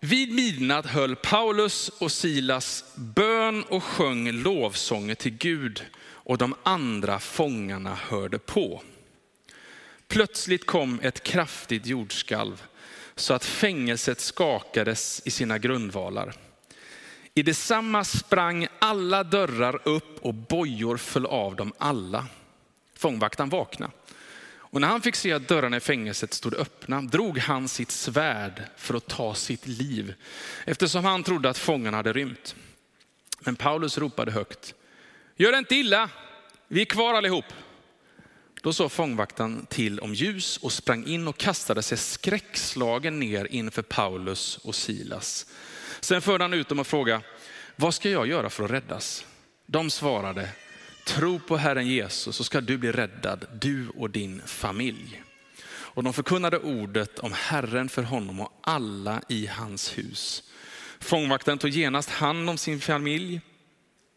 Vid 0.00 0.34
midnatt 0.34 0.86
höll 0.86 1.16
Paulus 1.16 1.88
och 1.88 2.12
Silas 2.12 2.84
bön 2.94 3.62
och 3.62 3.82
sjöng 3.82 4.32
lovsånger 4.32 5.14
till 5.14 5.36
Gud 5.36 5.84
och 6.02 6.38
de 6.38 6.54
andra 6.62 7.18
fångarna 7.18 7.94
hörde 7.94 8.38
på. 8.38 8.82
Plötsligt 10.08 10.66
kom 10.66 11.00
ett 11.02 11.22
kraftigt 11.22 11.86
jordskalv 11.86 12.62
så 13.14 13.34
att 13.34 13.44
fängelset 13.44 14.20
skakades 14.20 15.22
i 15.24 15.30
sina 15.30 15.58
grundvalar. 15.58 16.34
I 17.34 17.42
detsamma 17.42 18.04
sprang 18.04 18.66
alla 18.78 19.24
dörrar 19.24 19.80
upp 19.84 20.18
och 20.18 20.34
bojor 20.34 20.96
föll 20.96 21.26
av 21.26 21.56
dem 21.56 21.72
alla. 21.78 22.26
Fångvaktaren 22.94 23.50
vaknade 23.50 23.92
och 24.72 24.80
när 24.80 24.88
han 24.88 25.00
fick 25.00 25.14
se 25.14 25.32
att 25.32 25.48
dörrarna 25.48 25.76
i 25.76 25.80
fängelset 25.80 26.34
stod 26.34 26.54
öppna 26.54 27.02
drog 27.02 27.38
han 27.38 27.68
sitt 27.68 27.90
svärd 27.90 28.62
för 28.76 28.94
att 28.94 29.06
ta 29.06 29.34
sitt 29.34 29.66
liv 29.66 30.14
eftersom 30.64 31.04
han 31.04 31.22
trodde 31.22 31.50
att 31.50 31.58
fångarna 31.58 31.96
hade 31.96 32.12
rymt. 32.12 32.56
Men 33.40 33.56
Paulus 33.56 33.98
ropade 33.98 34.32
högt, 34.32 34.74
gör 35.36 35.52
det 35.52 35.58
inte 35.58 35.74
illa, 35.74 36.10
vi 36.68 36.80
är 36.80 36.84
kvar 36.84 37.14
allihop. 37.14 37.44
Då 38.62 38.72
sa 38.72 38.88
fångvaktaren 38.88 39.66
till 39.66 40.00
om 40.00 40.14
ljus 40.14 40.56
och 40.56 40.72
sprang 40.72 41.06
in 41.06 41.28
och 41.28 41.36
kastade 41.36 41.82
sig 41.82 41.98
skräckslagen 41.98 43.20
ner 43.20 43.44
inför 43.50 43.82
Paulus 43.82 44.56
och 44.56 44.74
Silas. 44.74 45.46
Sen 46.00 46.22
förde 46.22 46.44
han 46.44 46.54
ut 46.54 46.68
dem 46.68 46.78
och 46.78 46.86
frågade, 46.86 47.22
vad 47.76 47.94
ska 47.94 48.10
jag 48.10 48.26
göra 48.26 48.50
för 48.50 48.64
att 48.64 48.70
räddas? 48.70 49.26
De 49.66 49.90
svarade, 49.90 50.48
Tro 51.06 51.40
på 51.40 51.56
Herren 51.56 51.86
Jesus 51.86 52.36
så 52.36 52.44
ska 52.44 52.60
du 52.60 52.78
bli 52.78 52.92
räddad, 52.92 53.46
du 53.60 53.88
och 53.88 54.10
din 54.10 54.42
familj. 54.46 55.22
Och 55.68 56.04
de 56.04 56.12
förkunnade 56.12 56.58
ordet 56.58 57.18
om 57.18 57.32
Herren 57.32 57.88
för 57.88 58.02
honom 58.02 58.40
och 58.40 58.60
alla 58.62 59.22
i 59.28 59.46
hans 59.46 59.98
hus. 59.98 60.42
Fångvaktaren 61.00 61.58
tog 61.58 61.70
genast 61.70 62.10
hand 62.10 62.50
om 62.50 62.58
sin 62.58 62.80
familj, 62.80 63.40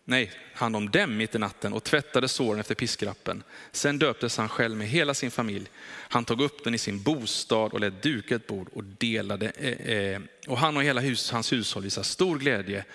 nej, 0.06 0.32
hand 0.54 0.76
om 0.76 0.90
dem 0.90 1.18
mitt 1.18 1.36
i 1.36 1.40
natten 1.40 1.74
och 1.74 1.84
tvättade 1.84 2.28
såren 2.28 2.60
efter 2.60 2.76
piskrappen. 2.76 3.44
Sen 3.72 4.00
döptes 4.00 4.38
han 4.38 4.50
själv 4.50 4.78
med 4.78 4.88
hela 4.88 5.14
sin 5.14 5.32
familj. 5.32 5.68
Han 5.88 6.26
tog 6.26 6.42
upp 6.42 6.64
den 6.64 6.76
i 6.76 6.78
sin 6.78 7.04
bostad 7.04 7.74
och 7.74 7.80
lät 7.80 8.04
duka 8.04 8.36
ett 8.36 8.48
bord 8.48 8.70
och 8.74 8.84
delade. 8.84 9.50
Eh, 9.50 9.98
eh, 9.98 10.22
och 10.48 10.58
han 10.58 10.78
och 10.78 10.84
hela 10.84 11.02
hus, 11.02 11.32
hans 11.32 11.54
hushåll 11.54 11.84
visar 11.84 12.04
stor 12.04 12.38
glädje 12.38 12.86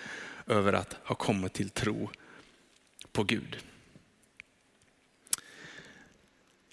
över 0.47 0.73
att 0.73 0.97
ha 1.03 1.15
kommit 1.15 1.53
till 1.53 1.69
tro 1.69 2.09
på 3.11 3.23
Gud. 3.23 3.57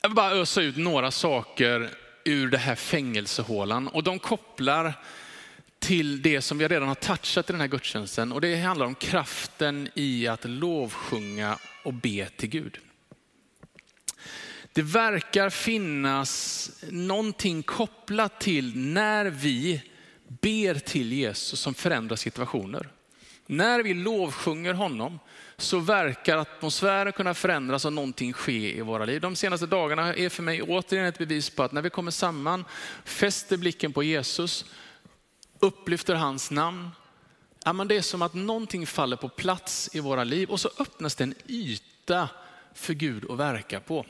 Jag 0.00 0.09
vill 0.09 0.16
bara 0.16 0.33
ösa 0.33 0.62
ut 0.62 0.76
några 0.76 1.11
saker 1.11 1.90
ur 2.25 2.49
det 2.49 2.59
här 2.59 2.75
fängelsehålan 2.75 3.88
och 3.88 4.02
de 4.02 4.18
kopplar 4.18 4.95
till 5.78 6.23
det 6.23 6.42
som 6.42 6.58
vi 6.58 6.68
redan 6.68 6.88
har 6.88 6.94
touchat 6.94 7.50
i 7.50 7.52
den 7.52 7.61
här 7.61 7.68
gudstjänsten 7.68 8.32
och 8.32 8.40
det 8.40 8.56
handlar 8.56 8.87
om 8.87 8.94
kraften 8.94 9.88
i 9.94 10.26
att 10.26 10.44
lovsjunga 10.44 11.58
och 11.85 11.94
be 11.94 12.28
till 12.37 12.49
Gud. 12.49 12.78
Det 14.73 14.82
verkar 14.82 15.50
finnas 15.50 16.70
någonting 16.90 17.62
kopplat 17.62 18.40
till 18.40 18.78
när 18.78 19.26
vi 19.26 19.82
ber 20.28 20.75
till 20.75 21.12
Jesus 21.12 21.61
som 21.61 21.75
förändrar 21.75 22.16
situationer. 22.16 22.88
När 23.47 23.82
vi 23.82 23.94
lovsjunger 23.94 24.75
honom 24.75 25.18
så 25.56 25.78
verkar 25.78 26.37
atmosfären 26.37 27.12
kunna 27.12 27.35
förändras 27.35 27.85
och 27.85 27.92
någonting 27.92 28.32
ske 28.32 28.78
i 28.78 28.80
våra 28.80 29.04
liv. 29.04 29.20
De 29.20 29.37
senaste 29.37 29.66
dagarna 29.66 30.14
är 30.14 30.28
för 30.28 30.42
mig 30.42 30.62
återigen 30.62 31.06
ett 31.06 31.18
bevis 31.18 31.50
på 31.50 31.62
att 31.62 31.73
när 31.73 31.82
vi 31.82 31.90
kommer 31.90 32.11
samman, 32.11 32.64
fäster 33.04 33.56
blicken 33.56 33.92
på 33.92 34.02
Jesus, 34.02 34.64
upplyfter 35.59 36.15
hans 36.15 36.50
namn, 36.50 36.91
ja, 37.65 37.73
men 37.73 37.88
det 37.88 37.97
är 37.97 38.03
som 38.03 38.23
att 38.23 38.35
någonting 38.35 38.87
faller 38.87 39.17
på 39.17 39.29
plats 39.29 39.91
i 39.93 40.00
våra 40.00 40.25
liv 40.25 40.50
och 40.50 40.61
så 40.61 40.71
öppnas 40.79 41.15
det 41.15 41.25
en 41.25 41.35
yta 41.47 42.29
för 42.75 42.95
Gud 42.95 43.31
att 43.31 43.38
verka 43.38 43.81
på. 43.81 44.07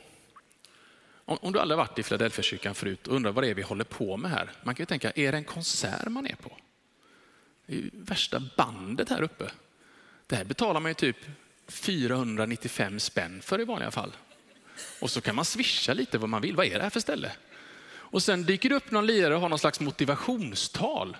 Om, 1.24 1.38
om 1.40 1.52
du 1.52 1.60
aldrig 1.60 1.78
varit 1.78 1.98
i 1.98 2.02
Philadelphia 2.02 2.42
kyrkan 2.42 2.74
förut 2.74 3.06
och 3.06 3.16
undrar 3.16 3.32
vad 3.32 3.44
det 3.44 3.50
är 3.50 3.54
vi 3.54 3.62
håller 3.62 3.84
på 3.84 4.16
med 4.16 4.30
här. 4.30 4.50
Man 4.62 4.74
kan 4.74 4.82
ju 4.82 4.86
tänka, 4.86 5.10
är 5.10 5.32
det 5.32 5.38
en 5.38 5.44
konsert 5.44 6.08
man 6.08 6.26
är 6.26 6.36
på? 6.36 6.56
Det 7.66 7.72
är 7.72 7.76
ju 7.76 7.90
värsta 7.92 8.42
bandet 8.56 9.08
här 9.08 9.22
uppe. 9.22 9.50
Det 10.26 10.36
här 10.36 10.44
betalar 10.44 10.80
man 10.80 10.90
ju 10.90 10.94
typ 10.94 11.16
495 11.68 13.00
spänn 13.00 13.42
för 13.42 13.60
i 13.60 13.64
vanliga 13.64 13.90
fall. 13.90 14.12
Och 15.00 15.10
så 15.10 15.20
kan 15.20 15.34
man 15.34 15.44
swisha 15.44 15.94
lite 15.94 16.18
vad 16.18 16.28
man 16.28 16.42
vill. 16.42 16.56
Vad 16.56 16.66
är 16.66 16.76
det 16.76 16.82
här 16.82 16.90
för 16.90 17.00
ställe? 17.00 17.32
Och 17.90 18.22
sen 18.22 18.44
dyker 18.44 18.68
det 18.68 18.74
upp 18.74 18.90
någon 18.90 19.06
lirare 19.06 19.34
och 19.34 19.40
har 19.40 19.48
någon 19.48 19.58
slags 19.58 19.80
motivationstal. 19.80 21.16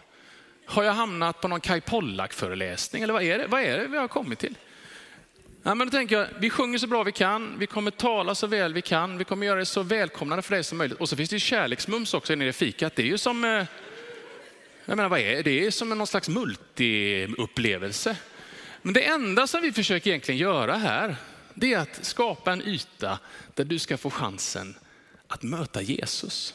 Har 0.71 0.83
jag 0.85 0.93
hamnat 0.93 1.41
på 1.41 1.49
någon 1.49 1.61
Kai 1.61 1.81
Pollak-föreläsning 1.81 3.03
eller 3.03 3.13
vad 3.13 3.23
är, 3.23 3.39
det? 3.39 3.47
vad 3.47 3.63
är 3.63 3.79
det 3.79 3.87
vi 3.87 3.97
har 3.97 4.09
kommit 4.09 4.39
till? 4.39 4.59
Ja, 5.63 5.75
men 5.75 5.87
då 5.87 5.91
tänker 5.91 6.19
jag, 6.19 6.27
vi 6.39 6.51
sjunger 6.51 6.79
så 6.79 6.87
bra 6.87 7.03
vi 7.03 7.13
kan, 7.13 7.59
vi 7.59 7.67
kommer 7.67 7.91
tala 7.91 8.35
så 8.35 8.47
väl 8.47 8.75
vi 8.75 8.83
kan, 8.83 9.19
vi 9.19 9.25
kommer 9.25 9.47
göra 9.47 9.59
det 9.59 9.67
så 9.67 9.83
välkomnande 9.83 10.43
för 10.43 10.55
dig 10.55 10.65
som 10.65 10.79
möjligt. 10.79 10.99
Och 10.99 11.09
så 11.09 11.17
finns 11.17 11.31
det 11.31 11.37
ju 11.37 11.41
kärleksmums 11.41 12.15
också 12.15 12.35
nere 12.35 12.49
i 12.49 12.53
fikat. 12.53 12.97
Det 12.97 13.03
är 13.03 13.07
ju 13.07 13.19
som, 13.19 13.45
eh, 13.45 13.51
jag 14.85 14.97
menar 14.97 15.09
vad 15.09 15.21
är 15.21 15.37
det? 15.37 15.43
Det 15.43 15.67
är 15.67 15.71
som 15.71 15.89
någon 15.89 16.07
slags 16.07 16.29
multiupplevelse. 16.29 18.17
Men 18.83 18.95
det 18.95 19.07
enda 19.07 19.47
som 19.47 19.63
vi 19.63 19.73
försöker 19.73 20.11
egentligen 20.11 20.39
göra 20.39 20.77
här, 20.77 21.17
det 21.55 21.75
är 21.75 21.79
att 21.79 22.05
skapa 22.05 22.53
en 22.53 22.63
yta 22.63 23.19
där 23.55 23.65
du 23.65 23.79
ska 23.79 23.97
få 23.97 24.11
chansen 24.11 24.75
att 25.29 25.43
möta 25.43 25.83
Jesus. 25.83 26.55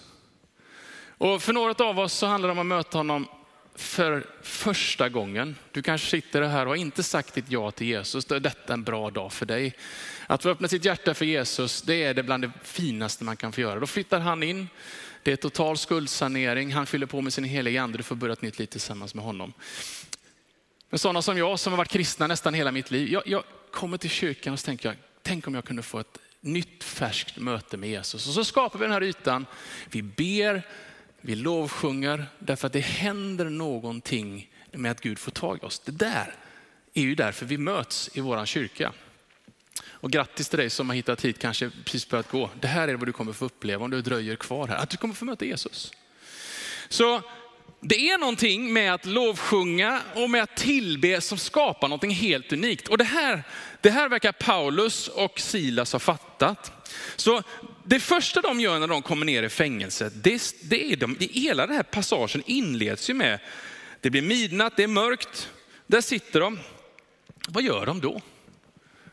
Och 1.17 1.41
för 1.41 1.53
några 1.53 1.85
av 1.85 1.99
oss 1.99 2.13
så 2.13 2.25
handlar 2.25 2.47
det 2.47 2.51
om 2.51 2.59
att 2.59 2.65
möta 2.65 2.97
honom 2.97 3.27
för 3.75 4.25
första 4.41 5.09
gången. 5.09 5.55
Du 5.71 5.81
kanske 5.81 6.09
sitter 6.09 6.41
här 6.41 6.65
och 6.65 6.71
har 6.71 6.75
inte 6.75 7.03
sagt 7.03 7.33
ditt 7.33 7.45
ja 7.51 7.71
till 7.71 7.87
Jesus. 7.87 8.25
Då 8.25 8.35
är 8.35 8.39
detta 8.39 8.73
en 8.73 8.83
bra 8.83 9.09
dag 9.09 9.33
för 9.33 9.45
dig. 9.45 9.73
Att 10.27 10.43
få 10.43 10.49
öppna 10.49 10.67
sitt 10.67 10.85
hjärta 10.85 11.13
för 11.13 11.25
Jesus, 11.25 11.81
det 11.81 12.03
är 12.03 12.13
det 12.13 12.23
bland 12.23 12.43
det 12.43 12.51
finaste 12.63 13.23
man 13.23 13.37
kan 13.37 13.51
få 13.51 13.61
göra. 13.61 13.79
Då 13.79 13.87
flyttar 13.87 14.19
han 14.19 14.43
in. 14.43 14.67
Det 15.23 15.31
är 15.31 15.35
total 15.35 15.77
skuldsanering. 15.77 16.73
Han 16.73 16.85
fyller 16.85 17.05
på 17.05 17.21
med 17.21 17.33
sin 17.33 17.43
heliga 17.43 17.83
ande. 17.83 17.97
Du 17.97 18.03
får 18.03 18.15
börja 18.15 18.33
ett 18.33 18.41
nytt 18.41 18.59
liv 18.59 18.65
tillsammans 18.65 19.15
med 19.15 19.25
honom. 19.25 19.53
Men 20.89 20.99
sådana 20.99 21.21
som 21.21 21.37
jag 21.37 21.59
som 21.59 21.73
har 21.73 21.77
varit 21.77 21.91
kristna 21.91 22.27
nästan 22.27 22.53
hela 22.53 22.71
mitt 22.71 22.91
liv. 22.91 23.09
Jag, 23.09 23.23
jag 23.25 23.43
kommer 23.71 23.97
till 23.97 24.09
kyrkan 24.09 24.53
och 24.53 24.59
så 24.59 24.65
tänker 24.65 24.89
jag, 24.89 24.97
tänk 25.21 25.47
om 25.47 25.55
jag 25.55 25.65
kunde 25.65 25.83
få 25.83 25.99
ett 25.99 26.17
nytt 26.41 26.83
färskt 26.83 27.37
möte 27.37 27.77
med 27.77 27.89
Jesus. 27.89 28.27
Och 28.27 28.33
så 28.33 28.43
skapar 28.43 28.79
vi 28.79 28.85
den 28.85 28.91
här 28.93 29.03
ytan. 29.03 29.45
Vi 29.89 30.01
ber, 30.01 30.67
vi 31.25 31.35
lovsjunger 31.35 32.25
därför 32.39 32.67
att 32.67 32.73
det 32.73 32.79
händer 32.79 33.45
någonting 33.45 34.49
med 34.71 34.91
att 34.91 35.01
Gud 35.01 35.19
får 35.19 35.31
tag 35.31 35.59
i 35.61 35.65
oss. 35.65 35.79
Det 35.79 35.91
där 35.91 36.35
är 36.93 37.01
ju 37.01 37.15
därför 37.15 37.45
vi 37.45 37.57
möts 37.57 38.09
i 38.13 38.21
vår 38.21 38.45
kyrka. 38.45 38.93
Och 39.85 40.11
grattis 40.11 40.49
till 40.49 40.59
dig 40.59 40.69
som 40.69 40.89
har 40.89 40.95
hittat 40.95 41.25
hit, 41.25 41.39
kanske 41.39 41.69
precis 41.85 42.09
börjat 42.09 42.31
gå. 42.31 42.49
Det 42.61 42.67
här 42.67 42.87
är 42.87 42.93
vad 42.93 43.07
du 43.07 43.11
kommer 43.11 43.33
få 43.33 43.45
uppleva 43.45 43.85
om 43.85 43.91
du 43.91 44.01
dröjer 44.01 44.35
kvar 44.35 44.67
här. 44.67 44.75
Att 44.75 44.89
du 44.89 44.97
kommer 44.97 45.13
få 45.13 45.25
möta 45.25 45.45
Jesus. 45.45 45.91
Så 46.89 47.21
det 47.79 48.09
är 48.09 48.17
någonting 48.17 48.73
med 48.73 48.93
att 48.93 49.05
lovsjunga 49.05 50.01
och 50.15 50.29
med 50.29 50.43
att 50.43 50.57
tillbe 50.57 51.21
som 51.21 51.37
skapar 51.37 51.87
någonting 51.87 52.11
helt 52.11 52.53
unikt. 52.53 52.87
Och 52.87 52.97
det 52.97 53.03
här, 53.03 53.43
det 53.81 53.89
här 53.89 54.09
verkar 54.09 54.31
Paulus 54.31 55.07
och 55.07 55.39
Silas 55.39 55.91
ha 55.93 55.99
fattat. 55.99 56.22
Så 57.15 57.43
det 57.83 57.99
första 57.99 58.41
de 58.41 58.59
gör 58.59 58.79
när 58.79 58.87
de 58.87 59.01
kommer 59.01 59.25
ner 59.25 59.43
i 59.43 59.49
fängelset, 59.49 60.13
det, 60.15 60.55
det 60.63 60.91
är 60.91 60.95
de, 60.95 61.17
hela 61.19 61.67
den 61.67 61.75
här 61.75 61.83
passagen 61.83 62.43
inleds 62.45 63.09
ju 63.09 63.13
med, 63.13 63.39
det 64.01 64.09
blir 64.09 64.21
midnatt, 64.21 64.73
det 64.77 64.83
är 64.83 64.87
mörkt, 64.87 65.49
där 65.87 66.01
sitter 66.01 66.39
de. 66.39 66.59
Vad 67.47 67.63
gör 67.63 67.85
de 67.85 68.01
då? 68.01 68.21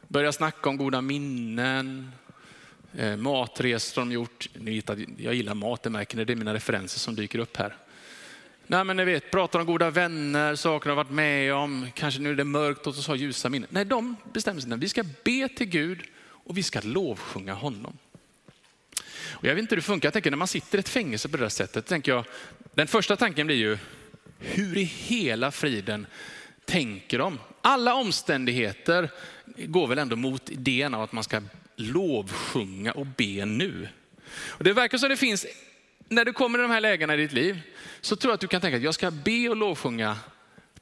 Börjar 0.09 0.33
snacka 0.33 0.69
om 0.69 0.77
goda 0.77 1.01
minnen, 1.01 2.13
eh, 2.97 3.17
matresor 3.17 4.03
de 4.03 4.13
gjort. 4.13 4.49
Ni 4.55 4.75
vet 4.75 4.91
att 4.91 4.99
jag 5.17 5.35
gillar 5.35 5.55
mat, 5.55 5.83
det 5.83 5.91
märker 5.91 6.17
ni, 6.17 6.25
det 6.25 6.33
är 6.33 6.37
mina 6.37 6.55
referenser 6.55 6.99
som 6.99 7.15
dyker 7.15 7.39
upp 7.39 7.57
här. 7.57 7.77
Nej 8.67 8.85
men 8.85 8.97
ni 8.97 9.05
vet, 9.05 9.31
pratar 9.31 9.61
om 9.61 9.67
goda 9.67 9.91
vänner, 9.91 10.55
saker 10.55 10.89
de 10.89 10.97
varit 10.97 11.11
med 11.11 11.55
om, 11.55 11.87
kanske 11.95 12.21
nu 12.21 12.31
är 12.31 12.35
det 12.35 12.45
mörkt 12.45 12.87
och 12.87 12.95
så 12.95 13.13
har 13.13 13.17
ljusa 13.17 13.49
minnen. 13.49 13.69
Nej, 13.73 13.85
de 13.85 14.17
bestämmer 14.33 14.61
sig, 14.61 14.79
vi 14.79 14.89
ska 14.89 15.03
be 15.25 15.49
till 15.49 15.67
Gud 15.67 16.03
och 16.51 16.59
vi 16.59 16.63
ska 16.63 16.81
lovsjunga 16.81 17.55
honom. 17.55 17.99
Och 19.31 19.45
jag 19.45 19.55
vet 19.55 19.63
inte 19.63 19.75
hur 19.75 19.81
det 19.81 19.87
funkar, 19.87 20.07
jag 20.07 20.13
tänker 20.13 20.31
när 20.31 20.39
man 20.39 20.49
sitter 20.49 20.79
i 20.79 20.81
ett 20.81 20.89
fängelse 20.89 21.29
på 21.29 21.37
det 21.37 21.43
där 21.43 21.49
sättet, 21.49 21.87
tänker 21.87 22.13
jag, 22.13 22.25
den 22.75 22.87
första 22.87 23.17
tanken 23.17 23.47
blir 23.47 23.57
ju, 23.57 23.79
hur 24.39 24.79
i 24.79 24.83
hela 24.83 25.51
friden 25.51 26.07
tänker 26.65 27.19
de? 27.19 27.39
Alla 27.61 27.95
omständigheter 27.95 29.11
går 29.57 29.87
väl 29.87 29.99
ändå 29.99 30.17
mot 30.17 30.51
idén 30.51 30.95
av 30.95 31.03
att 31.03 31.13
man 31.13 31.25
ska 31.25 31.43
lovsjunga 31.77 32.93
och 32.93 33.07
be 33.07 33.45
nu. 33.45 33.89
Och 34.33 34.65
det 34.65 34.73
verkar 34.73 34.99
som 34.99 35.09
det 35.09 35.17
finns, 35.17 35.47
när 36.09 36.25
du 36.25 36.33
kommer 36.33 36.59
i 36.59 36.63
de 36.63 36.71
här 36.71 36.81
lägena 36.81 37.15
i 37.15 37.17
ditt 37.17 37.33
liv, 37.33 37.61
så 38.01 38.17
tror 38.17 38.31
jag 38.31 38.35
att 38.35 38.41
du 38.41 38.49
kan 38.49 38.61
tänka 38.61 38.77
att 38.77 38.83
jag 38.83 38.95
ska 38.95 39.11
be 39.11 39.49
och 39.49 39.57
lovsjunga 39.57 40.19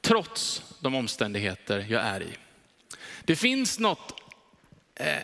trots 0.01 0.63
de 0.79 0.95
omständigheter 0.95 1.85
jag 1.89 2.01
är 2.01 2.23
i. 2.23 2.37
Det 3.23 3.35
finns 3.35 3.79
något 3.79 4.13
eh, 4.95 5.23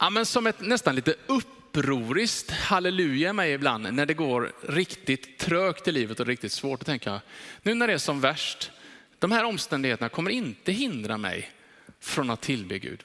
ja, 0.00 0.10
men 0.10 0.26
som 0.26 0.46
ett 0.46 0.60
nästan 0.60 0.94
lite 0.94 1.14
upproriskt 1.26 2.50
halleluja 2.50 3.32
mig 3.32 3.52
ibland 3.52 3.92
när 3.92 4.06
det 4.06 4.14
går 4.14 4.52
riktigt 4.68 5.38
trögt 5.38 5.88
i 5.88 5.92
livet 5.92 6.20
och 6.20 6.26
riktigt 6.26 6.52
svårt. 6.52 6.80
att 6.80 6.86
tänka, 6.86 7.20
nu 7.62 7.74
när 7.74 7.86
det 7.86 7.92
är 7.92 7.98
som 7.98 8.20
värst, 8.20 8.70
de 9.18 9.32
här 9.32 9.44
omständigheterna 9.44 10.08
kommer 10.08 10.30
inte 10.30 10.72
hindra 10.72 11.18
mig 11.18 11.50
från 12.00 12.30
att 12.30 12.40
tillbe 12.40 12.78
Gud. 12.78 13.04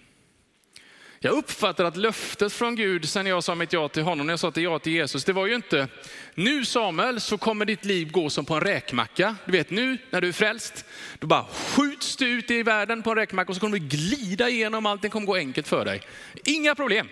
Jag 1.20 1.34
uppfattar 1.34 1.86
att 1.86 1.98
löftet 1.98 2.54
från 2.54 2.76
Gud 2.76 3.10
sen 3.10 3.26
jag 3.26 3.44
sa 3.44 3.56
mitt 3.56 3.74
ja 3.74 3.88
till 3.88 4.04
honom, 4.04 4.28
när 4.28 4.34
jag 4.34 4.40
sa 4.40 4.52
till 4.52 4.64
ja 4.64 4.80
till 4.80 4.94
Jesus, 4.94 5.24
det 5.26 5.34
var 5.34 5.48
ju 5.48 5.56
inte, 5.56 5.88
nu 6.36 6.66
Samuel 6.66 7.22
så 7.22 7.38
kommer 7.38 7.66
ditt 7.66 7.86
liv 7.86 8.12
gå 8.12 8.30
som 8.30 8.46
på 8.46 8.54
en 8.54 8.62
räkmacka. 8.62 9.36
Du 9.46 9.52
vet 9.52 9.70
nu 9.70 9.98
när 10.10 10.22
du 10.22 10.28
är 10.28 10.32
frälst, 10.32 10.86
då 11.20 11.28
bara 11.28 11.46
skjuts 11.46 12.16
du 12.16 12.28
ut 12.28 12.52
i 12.52 12.64
världen 12.64 13.04
på 13.04 13.10
en 13.10 13.16
räkmacka 13.16 13.50
och 13.50 13.56
så 13.56 13.60
kommer 13.60 13.80
du 13.80 13.86
glida 13.86 14.50
igenom, 14.50 14.86
allting 14.86 15.12
kommer 15.12 15.26
gå 15.26 15.36
enkelt 15.36 15.68
för 15.68 15.86
dig. 15.86 16.02
Inga 16.46 16.76
problem. 16.76 17.10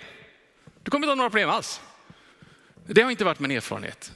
Du 0.83 0.91
kommer 0.91 1.07
inte 1.07 1.11
ha 1.11 1.15
några 1.15 1.29
problem 1.29 1.49
alls. 1.49 1.81
Det 2.85 3.01
har 3.01 3.11
inte 3.11 3.25
varit 3.25 3.39
min 3.39 3.51
erfarenhet. 3.51 4.11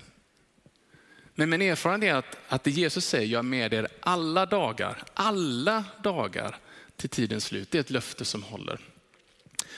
Men 1.35 1.49
min 1.49 1.61
erfarenhet 1.61 2.13
är 2.13 2.17
att, 2.17 2.37
att 2.47 2.63
det 2.63 2.71
Jesus 2.71 3.05
säger, 3.05 3.27
jag 3.27 3.39
är 3.39 3.43
med 3.43 3.73
er 3.73 3.87
alla 3.99 4.45
dagar, 4.45 5.03
alla 5.13 5.83
dagar 6.03 6.57
till 6.95 7.09
tidens 7.09 7.45
slut. 7.45 7.71
Det 7.71 7.77
är 7.77 7.79
ett 7.79 7.89
löfte 7.89 8.25
som 8.25 8.43
håller. 8.43 8.79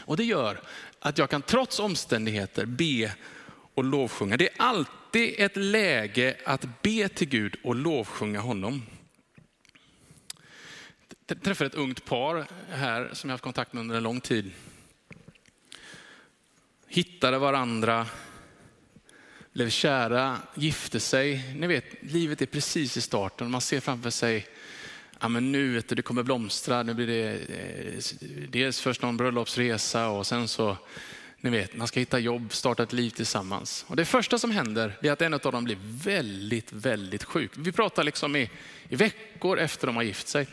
Och 0.10 0.18
det 0.18 0.24
gör 0.24 0.62
att 1.00 1.18
jag 1.18 1.30
kan 1.30 1.42
trots 1.42 1.80
omständigheter 1.80 2.66
be 2.66 3.16
och 3.74 3.84
lovsjunga. 3.84 4.38
Det 4.38 4.50
är 4.50 4.62
alltid 4.62 5.34
ett 5.38 5.56
läge 5.56 6.38
att 6.46 6.82
be 6.82 7.10
till 7.10 7.30
Gud 7.30 7.56
och 7.64 7.76
lovsjunga 7.76 8.40
honom. 8.40 8.86
Jag 11.28 11.42
träffade 11.42 11.68
ett 11.68 11.76
ungt 11.76 12.06
par 12.06 12.48
här 12.70 13.10
som 13.14 13.30
jag 13.30 13.34
haft 13.34 13.44
kontakt 13.44 13.74
med 13.74 13.82
under 13.82 13.96
en 13.96 14.04
lång 14.04 14.22
tid. 14.22 14.52
Hittade 16.88 17.38
varandra, 17.38 18.08
blev 19.54 19.70
kära, 19.70 20.38
gifte 20.56 21.00
sig. 21.00 21.56
Ni 21.56 21.68
vet, 21.68 21.86
livet 22.02 22.42
är 22.42 22.46
precis 22.46 22.98
i 22.98 23.02
starten. 23.02 23.52
Man 23.52 23.62
ser 23.62 23.80
framför 23.80 24.10
sig 24.10 24.48
ja, 25.20 25.28
men 25.28 25.52
nu 25.52 25.74
vet 25.74 25.88
du, 25.88 25.96
det 25.96 26.02
kommer 26.02 26.24
blomstra. 26.24 26.84
Nu 26.84 26.94
blir 26.94 27.08
det 27.08 27.32
eh, 27.32 28.04
dels 28.50 28.82
först 28.82 29.02
någon 29.02 29.18
bröllopsresa 29.18 30.08
och 30.08 30.28
sen 30.28 30.48
så, 30.48 30.78
ni 31.42 31.50
vet, 31.50 31.76
man 31.76 31.88
ska 31.88 32.00
hitta 32.00 32.20
jobb, 32.20 32.54
starta 32.54 32.84
ett 32.84 32.94
liv 32.94 33.10
tillsammans. 33.10 33.86
Och 33.88 33.96
det 33.96 34.06
första 34.06 34.38
som 34.40 34.52
händer 34.52 34.98
är 35.02 35.12
att 35.12 35.22
en 35.22 35.34
av 35.34 35.40
dem 35.40 35.64
blir 35.64 35.78
väldigt, 35.82 36.72
väldigt 36.72 37.24
sjuk. 37.24 37.52
Vi 37.56 37.72
pratar 37.72 38.04
liksom 38.04 38.36
i, 38.36 38.50
i 38.90 38.96
veckor 38.96 39.60
efter 39.60 39.88
de 39.88 39.96
har 39.96 40.04
gift 40.04 40.28
sig. 40.28 40.48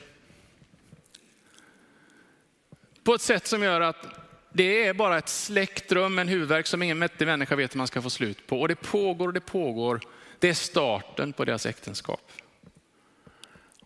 På 3.02 3.14
ett 3.14 3.20
sätt 3.20 3.46
som 3.46 3.62
gör 3.62 3.80
att 3.80 4.06
det 4.52 4.86
är 4.86 4.94
bara 4.94 5.18
ett 5.18 5.28
släktrum, 5.28 6.18
en 6.18 6.28
huvudvärk 6.28 6.66
som 6.66 6.82
ingen 6.82 6.98
mättig 6.98 7.26
människa 7.26 7.56
vet 7.56 7.74
hur 7.74 7.78
man 7.78 7.86
ska 7.86 8.02
få 8.02 8.10
slut 8.10 8.46
på. 8.46 8.60
Och 8.60 8.68
det 8.68 8.74
pågår 8.74 9.28
och 9.28 9.34
det 9.34 9.40
pågår. 9.40 10.00
Det 10.38 10.48
är 10.48 10.54
starten 10.54 11.32
på 11.32 11.44
deras 11.44 11.66
äktenskap. 11.66 12.32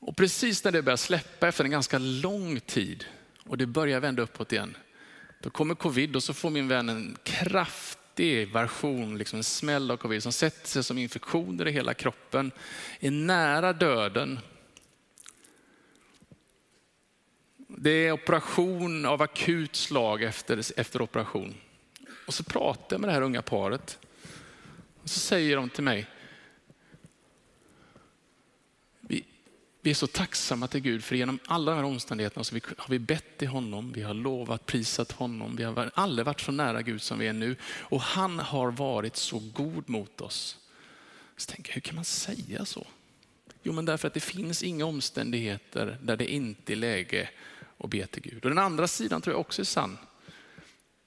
Och 0.00 0.16
precis 0.16 0.64
när 0.64 0.72
det 0.72 0.82
börjar 0.82 0.96
släppa 0.96 1.48
efter 1.48 1.64
en 1.64 1.70
ganska 1.70 1.98
lång 1.98 2.60
tid 2.60 3.04
och 3.44 3.58
det 3.58 3.66
börjar 3.66 4.00
vända 4.00 4.22
uppåt 4.22 4.52
igen, 4.52 4.76
då 5.40 5.50
kommer 5.50 5.74
covid 5.74 6.16
och 6.16 6.22
så 6.22 6.34
får 6.34 6.50
min 6.50 6.68
vän 6.68 6.88
en 6.88 7.16
kraftig 7.22 8.52
version, 8.52 9.18
liksom 9.18 9.36
en 9.36 9.44
smäll 9.44 9.90
av 9.90 9.96
covid 9.96 10.22
som 10.22 10.32
sätter 10.32 10.68
sig 10.68 10.84
som 10.84 10.98
infektioner 10.98 11.68
i 11.68 11.72
hela 11.72 11.94
kroppen, 11.94 12.52
är 13.00 13.10
nära 13.10 13.72
döden. 13.72 14.38
Det 17.68 17.90
är 17.90 18.12
operation 18.12 19.06
av 19.06 19.22
akut 19.22 19.76
slag 19.76 20.22
efter, 20.22 20.80
efter 20.80 21.02
operation. 21.02 21.54
Och 22.26 22.34
så 22.34 22.44
pratar 22.44 22.96
jag 22.96 23.00
med 23.00 23.08
det 23.08 23.14
här 23.14 23.22
unga 23.22 23.42
paret. 23.42 23.98
Och 25.02 25.10
så 25.10 25.20
säger 25.20 25.56
de 25.56 25.70
till 25.70 25.84
mig, 25.84 26.06
vi 29.82 29.90
är 29.90 29.94
så 29.94 30.06
tacksamma 30.06 30.66
till 30.66 30.80
Gud 30.80 31.04
för 31.04 31.16
genom 31.16 31.38
alla 31.46 31.70
de 31.70 31.76
här 31.76 31.84
omständigheterna 31.84 32.44
så 32.44 32.54
har 32.54 32.88
vi 32.88 32.98
bett 32.98 33.38
till 33.38 33.48
honom, 33.48 33.92
vi 33.92 34.02
har 34.02 34.14
lovat, 34.14 34.66
prisat 34.66 35.12
honom. 35.12 35.56
Vi 35.56 35.64
har 35.64 35.90
aldrig 35.94 36.26
varit 36.26 36.40
så 36.40 36.52
nära 36.52 36.82
Gud 36.82 37.02
som 37.02 37.18
vi 37.18 37.26
är 37.26 37.32
nu. 37.32 37.56
Och 37.62 38.00
han 38.00 38.38
har 38.38 38.70
varit 38.70 39.16
så 39.16 39.38
god 39.38 39.88
mot 39.88 40.20
oss. 40.20 40.58
Så 41.36 41.50
tänker 41.50 41.70
jag, 41.70 41.74
hur 41.74 41.80
kan 41.80 41.94
man 41.94 42.04
säga 42.04 42.64
så? 42.64 42.86
Jo, 43.62 43.72
men 43.72 43.84
därför 43.84 44.08
att 44.08 44.14
det 44.14 44.20
finns 44.20 44.62
inga 44.62 44.84
omständigheter 44.84 45.98
där 46.02 46.16
det 46.16 46.32
inte 46.32 46.72
är 46.72 46.76
läge 46.76 47.30
att 47.78 47.90
be 47.90 48.06
till 48.06 48.22
Gud. 48.22 48.44
Och 48.44 48.50
den 48.50 48.58
andra 48.58 48.88
sidan 48.88 49.22
tror 49.22 49.34
jag 49.34 49.40
också 49.40 49.62
är 49.62 49.66
sann. 49.66 49.98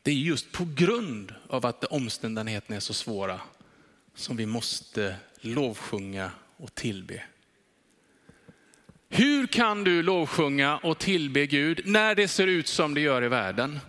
Det 0.02 0.12
är 0.12 0.16
just 0.16 0.52
på 0.52 0.68
grund 0.76 1.34
av 1.48 1.66
att 1.66 1.84
omständigheterna 1.84 2.76
är 2.76 2.80
så 2.80 2.94
svåra 2.94 3.42
som 4.16 4.38
vi 4.38 4.46
måste 4.46 5.16
lovsjunga 5.42 6.32
och 6.58 6.76
tillbe. 6.76 7.24
Hur 9.16 9.48
kan 9.48 9.84
du 9.84 10.04
lovsjunga 10.04 10.78
och 10.78 11.00
tillbe 11.00 11.46
Gud 11.46 11.82
när 11.86 12.16
det 12.16 12.28
ser 12.28 12.48
ut 12.48 12.68
som 12.68 12.94
det 12.94 13.02
gör 13.02 13.24
i 13.24 13.28
världen? 13.28 13.80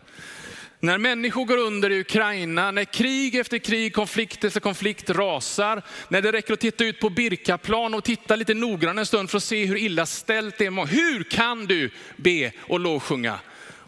När 0.81 0.99
människor 0.99 1.45
går 1.45 1.57
under 1.57 1.91
i 1.91 2.01
Ukraina, 2.01 2.71
när 2.71 2.85
krig 2.85 3.35
efter 3.35 3.59
krig, 3.59 3.95
konflikt 3.95 4.45
efter 4.45 4.61
konflikt 4.61 5.11
rasar, 5.11 5.83
när 6.09 6.23
det 6.23 6.33
räcker 6.33 6.53
att 6.53 6.61
titta 6.61 6.85
ut 6.85 7.01
på 7.01 7.11
Birkaplan 7.11 7.95
och 7.95 8.05
titta 8.05 8.37
lite 8.37 8.55
noggrannare 8.55 9.03
en 9.03 9.07
stund 9.07 9.31
för 9.31 9.37
att 9.37 9.45
se 9.45 9.65
hur 9.65 9.77
illa 9.77 10.07
ställt 10.07 10.59
det 10.59 10.67
är. 10.67 10.87
Hur 10.87 11.23
kan 11.23 11.67
du 11.67 11.91
be 12.17 12.53
och 12.61 12.81
lovsjunga? 12.81 13.39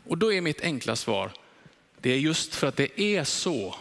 Och 0.06 0.18
då 0.18 0.32
är 0.32 0.40
mitt 0.40 0.60
enkla 0.60 0.96
svar, 0.96 1.30
det 2.00 2.12
är 2.12 2.18
just 2.18 2.54
för 2.54 2.66
att 2.66 2.76
det 2.76 3.00
är 3.00 3.24
så 3.24 3.76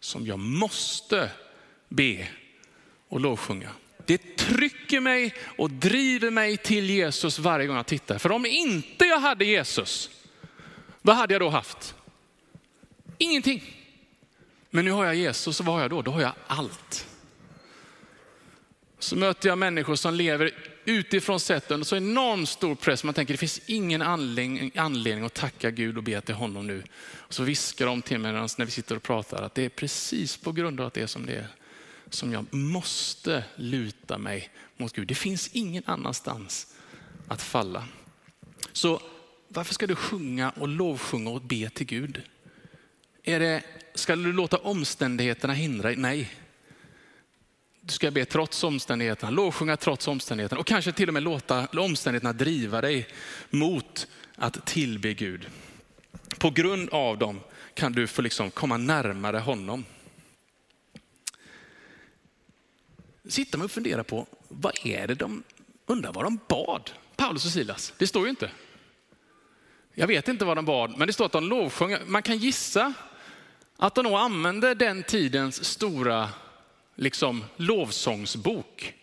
som 0.00 0.26
jag 0.26 0.38
måste 0.38 1.30
be 1.88 2.28
och 3.08 3.20
lovsjunga. 3.20 3.70
Det 4.06 4.36
trycker 4.36 5.00
mig 5.00 5.34
och 5.58 5.70
driver 5.70 6.30
mig 6.30 6.56
till 6.56 6.90
Jesus 6.90 7.38
varje 7.38 7.66
gång 7.66 7.76
jag 7.76 7.86
tittar. 7.86 8.18
För 8.18 8.32
om 8.32 8.46
inte 8.46 9.04
jag 9.04 9.18
hade 9.18 9.44
Jesus, 9.44 10.10
vad 11.02 11.16
hade 11.16 11.34
jag 11.34 11.40
då 11.40 11.48
haft? 11.48 11.94
Ingenting. 13.18 13.62
Men 14.70 14.84
nu 14.84 14.90
har 14.90 15.04
jag 15.04 15.14
Jesus 15.14 15.60
och 15.60 15.66
vad 15.66 15.74
har 15.74 15.82
jag 15.82 15.90
då? 15.90 16.02
Då 16.02 16.10
har 16.10 16.20
jag 16.20 16.32
allt. 16.46 17.06
Så 18.98 19.16
möter 19.16 19.48
jag 19.48 19.58
människor 19.58 19.94
som 19.94 20.14
lever 20.14 20.50
utifrån 20.84 21.40
sett 21.40 21.70
under 21.70 21.84
så 21.84 21.96
enormt 21.96 22.48
stor 22.48 22.74
press. 22.74 23.04
Man 23.04 23.14
tänker 23.14 23.34
det 23.34 23.38
finns 23.38 23.60
ingen 23.66 24.02
anledning, 24.02 24.72
anledning 24.74 25.24
att 25.24 25.34
tacka 25.34 25.70
Gud 25.70 25.96
och 25.96 26.02
be 26.02 26.20
till 26.20 26.34
honom 26.34 26.66
nu. 26.66 26.82
Och 27.12 27.34
så 27.34 27.42
viskar 27.42 27.86
de 27.86 28.02
till 28.02 28.18
mig 28.18 28.32
när 28.32 28.64
vi 28.64 28.70
sitter 28.70 28.96
och 28.96 29.02
pratar 29.02 29.42
att 29.42 29.54
det 29.54 29.64
är 29.64 29.68
precis 29.68 30.36
på 30.36 30.52
grund 30.52 30.80
av 30.80 30.86
att 30.86 30.94
det 30.94 31.02
är 31.02 31.06
som 31.06 31.26
det 31.26 31.32
är 31.32 31.46
som 32.14 32.32
jag 32.32 32.54
måste 32.54 33.44
luta 33.56 34.18
mig 34.18 34.50
mot 34.76 34.92
Gud. 34.92 35.08
Det 35.08 35.14
finns 35.14 35.48
ingen 35.52 35.82
annanstans 35.86 36.74
att 37.28 37.42
falla. 37.42 37.84
Så 38.72 39.00
varför 39.48 39.74
ska 39.74 39.86
du 39.86 39.96
sjunga 39.96 40.50
och 40.50 40.68
lovsjunga 40.68 41.30
och 41.30 41.42
be 41.42 41.70
till 41.70 41.86
Gud? 41.86 42.22
Är 43.22 43.40
det, 43.40 43.62
ska 43.94 44.16
du 44.16 44.32
låta 44.32 44.56
omständigheterna 44.56 45.52
hindra 45.52 45.88
dig? 45.88 45.96
Nej. 45.96 46.34
Du 47.80 47.92
ska 47.92 48.10
be 48.10 48.24
trots 48.24 48.64
omständigheterna, 48.64 49.30
lovsjunga 49.30 49.76
trots 49.76 50.08
omständigheterna 50.08 50.60
och 50.60 50.66
kanske 50.66 50.92
till 50.92 51.08
och 51.08 51.14
med 51.14 51.22
låta 51.22 51.66
omständigheterna 51.66 52.32
driva 52.32 52.80
dig 52.80 53.08
mot 53.50 54.06
att 54.36 54.66
tillbe 54.66 55.14
Gud. 55.14 55.46
På 56.38 56.50
grund 56.50 56.90
av 56.90 57.18
dem 57.18 57.40
kan 57.74 57.92
du 57.92 58.06
få 58.06 58.22
liksom 58.22 58.50
komma 58.50 58.76
närmare 58.76 59.38
honom. 59.38 59.84
Sitter 63.28 63.58
man 63.58 63.64
och 63.64 63.70
funderar 63.70 64.02
på 64.02 64.26
vad 64.48 64.72
är 64.84 65.06
det 65.06 65.14
de 65.14 65.42
undrar 65.86 66.12
vad 66.12 66.24
de 66.24 66.38
bad, 66.48 66.90
Paulus 67.16 67.44
och 67.44 67.50
Silas. 67.50 67.92
Det 67.98 68.06
står 68.06 68.22
ju 68.22 68.30
inte. 68.30 68.50
Jag 69.94 70.06
vet 70.06 70.28
inte 70.28 70.44
vad 70.44 70.56
de 70.56 70.64
bad, 70.64 70.98
men 70.98 71.06
det 71.06 71.12
står 71.12 71.26
att 71.26 71.32
de 71.32 71.44
lovsjöng. 71.44 71.96
Man 72.06 72.22
kan 72.22 72.38
gissa 72.38 72.92
att 73.76 73.94
de 73.94 74.04
nog 74.04 74.12
använde 74.12 74.74
den 74.74 75.02
tidens 75.02 75.64
stora 75.64 76.28
liksom, 76.94 77.44
lovsångsbok. 77.56 78.94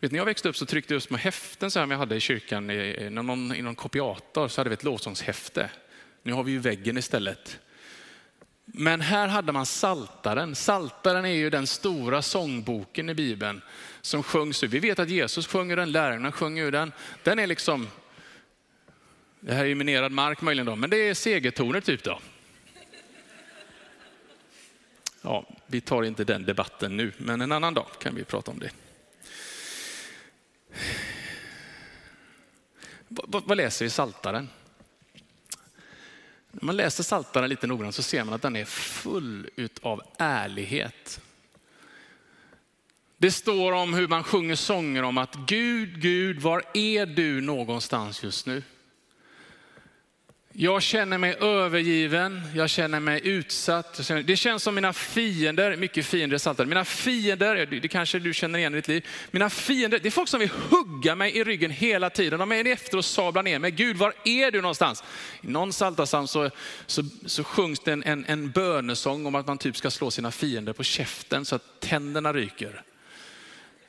Vet, 0.00 0.12
när 0.12 0.18
jag 0.18 0.24
växte 0.24 0.48
upp 0.48 0.56
så 0.56 0.66
tryckte 0.66 0.94
jag 0.94 1.02
små 1.02 1.16
häften 1.16 1.70
som 1.70 1.90
jag 1.90 1.98
hade 1.98 2.16
i 2.16 2.20
kyrkan. 2.20 2.70
I 2.70 3.10
någon, 3.10 3.54
i 3.54 3.62
någon 3.62 3.74
kopiator 3.74 4.48
så 4.48 4.60
hade 4.60 4.70
vi 4.70 4.74
ett 4.74 4.84
lovsångshäfte. 4.84 5.70
Nu 6.22 6.32
har 6.32 6.44
vi 6.44 6.52
ju 6.52 6.58
väggen 6.58 6.98
istället. 6.98 7.58
Men 8.72 9.00
här 9.00 9.28
hade 9.28 9.52
man 9.52 9.66
saltaren. 9.66 10.54
Saltaren 10.54 11.24
är 11.24 11.28
ju 11.28 11.50
den 11.50 11.66
stora 11.66 12.22
sångboken 12.22 13.08
i 13.08 13.14
Bibeln 13.14 13.60
som 14.00 14.22
sjungs 14.22 14.62
Vi 14.62 14.78
vet 14.78 14.98
att 14.98 15.08
Jesus 15.08 15.46
sjunger 15.46 15.76
den, 15.76 15.92
lärarna 15.92 16.32
sjunger 16.32 16.64
ur 16.64 16.72
den. 16.72 16.92
Den 17.22 17.38
är 17.38 17.46
liksom, 17.46 17.88
det 19.40 19.54
här 19.54 19.60
är 19.60 19.68
ju 19.68 19.74
minerad 19.74 20.12
mark 20.12 20.40
möjligen 20.40 20.66
då, 20.66 20.76
men 20.76 20.90
det 20.90 20.96
är 20.96 21.14
segertoner 21.14 21.80
typ 21.80 22.02
då. 22.02 22.20
Ja, 25.22 25.46
vi 25.66 25.80
tar 25.80 26.02
inte 26.02 26.24
den 26.24 26.44
debatten 26.44 26.96
nu, 26.96 27.12
men 27.18 27.40
en 27.40 27.52
annan 27.52 27.74
dag 27.74 27.86
kan 27.98 28.14
vi 28.14 28.24
prata 28.24 28.50
om 28.50 28.58
det. 28.58 28.70
Vad, 33.08 33.44
vad 33.44 33.56
läser 33.56 33.84
vi 33.84 33.86
i 33.86 33.90
Saltaren? 33.90 34.48
När 36.60 36.66
man 36.66 36.76
läser 36.76 37.02
Saltaren 37.02 37.48
lite 37.48 37.66
noggrant 37.66 37.94
så 37.94 38.02
ser 38.02 38.24
man 38.24 38.34
att 38.34 38.42
den 38.42 38.56
är 38.56 38.64
full 38.64 39.50
av 39.82 40.02
ärlighet. 40.18 41.20
Det 43.18 43.30
står 43.30 43.72
om 43.72 43.94
hur 43.94 44.08
man 44.08 44.24
sjunger 44.24 44.54
sånger 44.54 45.02
om 45.02 45.18
att 45.18 45.34
Gud, 45.34 46.00
Gud, 46.00 46.40
var 46.40 46.62
är 46.74 47.06
du 47.06 47.40
någonstans 47.40 48.22
just 48.22 48.46
nu? 48.46 48.62
Jag 50.60 50.82
känner 50.82 51.18
mig 51.18 51.36
övergiven, 51.40 52.42
jag 52.54 52.70
känner 52.70 53.00
mig 53.00 53.20
utsatt. 53.24 54.08
Det 54.24 54.36
känns 54.36 54.62
som 54.62 54.74
mina 54.74 54.92
fiender, 54.92 55.76
mycket 55.76 56.06
fiender 56.06 56.38
saltade. 56.38 56.68
Mina 56.68 56.84
fiender, 56.84 57.66
det 57.66 57.88
kanske 57.88 58.18
du 58.18 58.34
känner 58.34 58.58
igen 58.58 58.74
i 58.74 58.76
ditt 58.76 58.88
liv. 58.88 59.06
Mina 59.30 59.50
fiender, 59.50 59.98
det 59.98 60.08
är 60.08 60.10
folk 60.10 60.28
som 60.28 60.40
vill 60.40 60.50
hugga 60.70 61.14
mig 61.14 61.36
i 61.36 61.44
ryggen 61.44 61.70
hela 61.70 62.10
tiden. 62.10 62.38
De 62.38 62.52
är 62.52 62.66
efter 62.66 62.98
och 62.98 63.04
sablar 63.04 63.42
ner 63.42 63.58
mig. 63.58 63.70
Gud, 63.70 63.96
var 63.96 64.14
är 64.24 64.50
du 64.50 64.60
någonstans? 64.60 65.04
I 65.40 65.46
någon 65.46 65.70
Psaltarpsalm 65.70 66.26
så, 66.26 66.50
så, 66.86 67.02
så 67.26 67.44
sjungs 67.44 67.80
det 67.80 67.92
en, 67.92 68.02
en, 68.04 68.24
en 68.28 68.50
bönesång 68.50 69.26
om 69.26 69.34
att 69.34 69.46
man 69.46 69.58
typ 69.58 69.76
ska 69.76 69.90
slå 69.90 70.10
sina 70.10 70.30
fiender 70.30 70.72
på 70.72 70.82
käften 70.82 71.44
så 71.44 71.56
att 71.56 71.80
tänderna 71.80 72.32
ryker. 72.32 72.82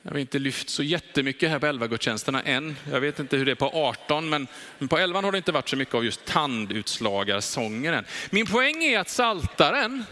Jag 0.02 0.10
har 0.10 0.18
inte 0.18 0.38
lyft 0.38 0.68
så 0.68 0.82
jättemycket 0.82 1.50
här 1.50 1.58
på 1.58 1.66
11 1.66 1.86
gudstjänsterna 1.86 2.42
än. 2.42 2.76
Jag 2.90 3.00
vet 3.00 3.18
inte 3.18 3.36
hur 3.36 3.44
det 3.44 3.50
är 3.50 3.54
på 3.54 3.70
18, 3.74 4.28
men 4.28 4.48
på 4.88 4.98
11 4.98 5.20
har 5.20 5.32
det 5.32 5.38
inte 5.38 5.52
varit 5.52 5.68
så 5.68 5.76
mycket 5.76 5.94
av 5.94 6.04
just 6.04 6.24
tandutslagarsången 6.24 7.94
än. 7.94 8.04
Min 8.30 8.46
poäng 8.46 8.84
är 8.84 8.98
att 8.98 9.08
saltaren, 9.08 10.04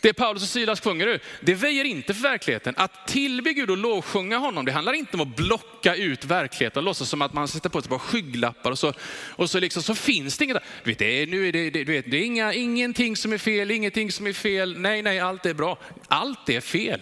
det 0.00 0.12
Paulus 0.12 0.42
och 0.42 0.48
Silas 0.48 0.80
sjunger 0.80 1.06
nu, 1.06 1.18
det 1.40 1.54
väjer 1.54 1.84
inte 1.84 2.14
för 2.14 2.22
verkligheten. 2.22 2.74
Att 2.76 3.06
tillbe 3.08 3.52
Gud 3.52 3.70
och 3.70 3.76
lovsjunga 3.76 4.38
honom, 4.38 4.64
det 4.64 4.72
handlar 4.72 4.92
inte 4.92 5.16
om 5.16 5.20
att 5.20 5.36
blocka 5.36 5.94
ut 5.94 6.24
verkligheten 6.24 6.80
och 6.80 6.84
låtsas 6.84 7.08
som 7.08 7.22
att 7.22 7.32
man 7.32 7.48
sätter 7.48 7.68
på 7.68 7.82
sig 7.82 7.90
bara 7.90 7.98
skygglappar 7.98 8.70
och 8.70 8.78
så, 8.78 8.92
och 9.28 9.50
så, 9.50 9.60
liksom, 9.60 9.82
så 9.82 9.94
finns 9.94 10.38
det 10.38 10.44
inget. 10.44 10.62
Du 10.84 10.90
vet, 10.90 10.98
det 10.98 11.22
är, 11.22 11.26
nu 11.26 11.48
är 11.48 11.52
det, 11.52 11.70
det, 11.70 11.84
du 11.84 11.92
vet, 11.92 12.10
det 12.10 12.16
är 12.16 12.24
inga, 12.24 12.52
ingenting 12.52 13.16
som 13.16 13.32
är 13.32 13.38
fel, 13.38 13.70
ingenting 13.70 14.12
som 14.12 14.26
är 14.26 14.32
fel. 14.32 14.78
Nej, 14.78 15.02
nej, 15.02 15.20
allt 15.20 15.46
är 15.46 15.54
bra. 15.54 15.78
Allt 16.08 16.48
är 16.48 16.60
fel. 16.60 17.00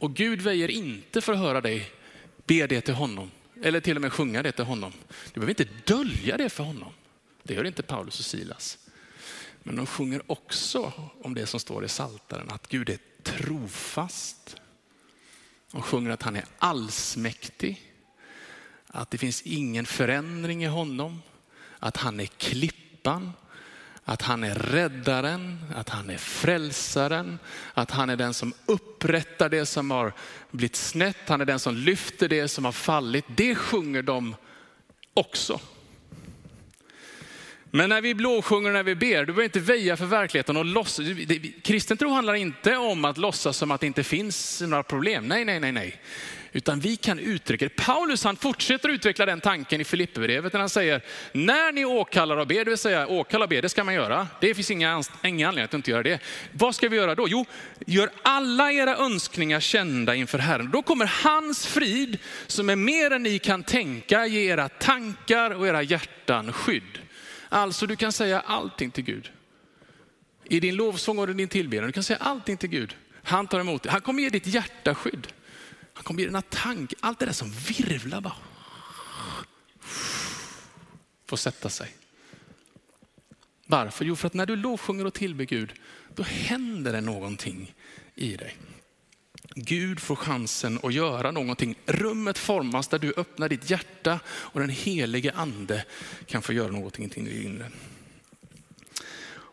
Och 0.00 0.14
Gud 0.14 0.42
väjer 0.42 0.70
inte 0.70 1.20
för 1.20 1.32
att 1.32 1.38
höra 1.38 1.60
dig 1.60 1.90
be 2.46 2.66
det 2.66 2.80
till 2.80 2.94
honom. 2.94 3.30
Eller 3.62 3.80
till 3.80 3.96
och 3.96 4.02
med 4.02 4.12
sjunga 4.12 4.42
det 4.42 4.52
till 4.52 4.64
honom. 4.64 4.92
Du 5.32 5.40
behöver 5.40 5.50
inte 5.50 5.94
dölja 5.94 6.36
det 6.36 6.48
för 6.48 6.64
honom. 6.64 6.92
Det 7.42 7.54
gör 7.54 7.64
inte 7.64 7.82
Paulus 7.82 8.18
och 8.18 8.24
Silas. 8.24 8.78
Men 9.62 9.76
de 9.76 9.86
sjunger 9.86 10.22
också 10.26 10.92
om 11.22 11.34
det 11.34 11.46
som 11.46 11.60
står 11.60 11.84
i 11.84 11.88
Saltaren 11.88 12.50
att 12.50 12.68
Gud 12.68 12.90
är 12.90 12.98
trofast. 13.22 14.56
De 15.72 15.82
sjunger 15.82 16.10
att 16.10 16.22
han 16.22 16.36
är 16.36 16.44
allsmäktig. 16.58 17.92
Att 18.86 19.10
det 19.10 19.18
finns 19.18 19.42
ingen 19.42 19.86
förändring 19.86 20.64
i 20.64 20.66
honom. 20.66 21.22
Att 21.78 21.96
han 21.96 22.20
är 22.20 22.26
klippan 22.26 23.32
att 24.04 24.22
han 24.22 24.44
är 24.44 24.54
räddaren, 24.54 25.58
att 25.74 25.88
han 25.88 26.10
är 26.10 26.16
frälsaren, 26.18 27.38
att 27.74 27.90
han 27.90 28.10
är 28.10 28.16
den 28.16 28.34
som 28.34 28.52
upprättar 28.66 29.48
det 29.48 29.66
som 29.66 29.90
har 29.90 30.12
blivit 30.50 30.76
snett, 30.76 31.16
han 31.28 31.40
är 31.40 31.44
den 31.44 31.58
som 31.58 31.76
lyfter 31.76 32.28
det 32.28 32.48
som 32.48 32.64
har 32.64 32.72
fallit. 32.72 33.24
Det 33.36 33.54
sjunger 33.54 34.02
de 34.02 34.36
också. 35.14 35.60
Men 37.70 37.88
när 37.88 38.00
vi 38.00 38.14
blåsjunger 38.14 38.70
när 38.70 38.82
vi 38.82 38.94
ber, 38.94 39.18
du 39.18 39.26
behöver 39.26 39.42
inte 39.42 39.60
väja 39.60 39.96
för 39.96 40.06
verkligheten 40.06 40.56
och 40.56 40.64
låtsas. 40.64 41.06
Kristen 41.62 41.96
tro 41.96 42.10
handlar 42.10 42.34
inte 42.34 42.76
om 42.76 43.04
att 43.04 43.18
låtsas 43.18 43.56
som 43.56 43.70
att 43.70 43.80
det 43.80 43.86
inte 43.86 44.04
finns 44.04 44.60
några 44.60 44.82
problem. 44.82 45.28
Nej, 45.28 45.44
nej, 45.44 45.60
nej, 45.60 45.72
nej. 45.72 46.00
Utan 46.52 46.80
vi 46.80 46.96
kan 46.96 47.18
uttrycka 47.18 47.64
det. 47.64 47.84
Paulus 47.84 48.24
han 48.24 48.36
fortsätter 48.36 48.88
utveckla 48.88 49.26
den 49.26 49.40
tanken 49.40 49.80
i 49.80 49.84
Filipperbrevet 49.84 50.52
när 50.52 50.60
han 50.60 50.68
säger, 50.68 51.02
när 51.32 51.72
ni 51.72 51.84
åkallar 51.84 52.36
och 52.36 52.46
ber, 52.46 52.64
det 52.64 52.70
vill 52.70 52.78
säga 52.78 53.06
åkallar 53.06 53.44
och 53.44 53.48
ber, 53.50 53.62
det 53.62 53.68
ska 53.68 53.84
man 53.84 53.94
göra. 53.94 54.28
Det 54.40 54.54
finns 54.54 54.70
inga, 54.70 55.02
inga 55.24 55.48
anledning 55.48 55.64
att 55.64 55.74
inte 55.74 55.90
göra 55.90 56.02
det. 56.02 56.22
Vad 56.52 56.74
ska 56.74 56.88
vi 56.88 56.96
göra 56.96 57.14
då? 57.14 57.28
Jo, 57.28 57.46
gör 57.86 58.10
alla 58.22 58.72
era 58.72 58.96
önskningar 58.96 59.60
kända 59.60 60.14
inför 60.14 60.38
Herren. 60.38 60.70
Då 60.70 60.82
kommer 60.82 61.06
hans 61.24 61.66
frid 61.66 62.18
som 62.46 62.70
är 62.70 62.76
mer 62.76 63.10
än 63.10 63.22
ni 63.22 63.38
kan 63.38 63.62
tänka, 63.62 64.26
ge 64.26 64.50
era 64.50 64.68
tankar 64.68 65.50
och 65.50 65.66
era 65.66 65.82
hjärtan 65.82 66.52
skydd. 66.52 66.98
Alltså 67.48 67.86
du 67.86 67.96
kan 67.96 68.12
säga 68.12 68.40
allting 68.40 68.90
till 68.90 69.04
Gud. 69.04 69.30
I 70.44 70.60
din 70.60 70.74
lovsång 70.76 71.18
och 71.18 71.28
din 71.28 71.48
tillbedjan, 71.48 71.86
du 71.86 71.92
kan 71.92 72.02
säga 72.02 72.18
allting 72.20 72.56
till 72.56 72.68
Gud. 72.68 72.96
Han 73.22 73.46
tar 73.46 73.60
emot 73.60 73.82
det. 73.82 73.90
Han 73.90 74.00
kommer 74.00 74.22
ge 74.22 74.28
ditt 74.30 74.46
hjärta 74.46 74.94
skydd. 74.94 75.26
Han 76.00 76.04
kommer 76.04 76.20
ge 76.20 76.26
dina 76.26 76.42
tankar, 76.42 76.98
allt 77.02 77.18
det 77.18 77.26
där 77.26 77.32
som 77.32 77.50
virvlar 77.50 78.20
bara. 78.20 78.36
Får 81.26 81.36
sätta 81.36 81.68
sig. 81.68 81.94
Varför? 83.66 84.04
Jo, 84.04 84.16
för 84.16 84.26
att 84.26 84.34
när 84.34 84.46
du 84.46 84.56
lovsjunger 84.56 85.04
och 85.04 85.14
tillber 85.14 85.44
Gud, 85.44 85.72
då 86.14 86.22
händer 86.22 86.92
det 86.92 87.00
någonting 87.00 87.74
i 88.14 88.36
dig. 88.36 88.56
Gud 89.54 90.00
får 90.00 90.16
chansen 90.16 90.78
att 90.82 90.94
göra 90.94 91.30
någonting. 91.30 91.78
Rummet 91.86 92.38
formas 92.38 92.88
där 92.88 92.98
du 92.98 93.14
öppnar 93.16 93.48
ditt 93.48 93.70
hjärta 93.70 94.20
och 94.26 94.60
den 94.60 94.70
helige 94.70 95.32
ande 95.32 95.84
kan 96.26 96.42
få 96.42 96.52
göra 96.52 96.70
någonting 96.70 97.04
i 97.04 97.08
din 97.08 97.46
inre. 97.46 97.70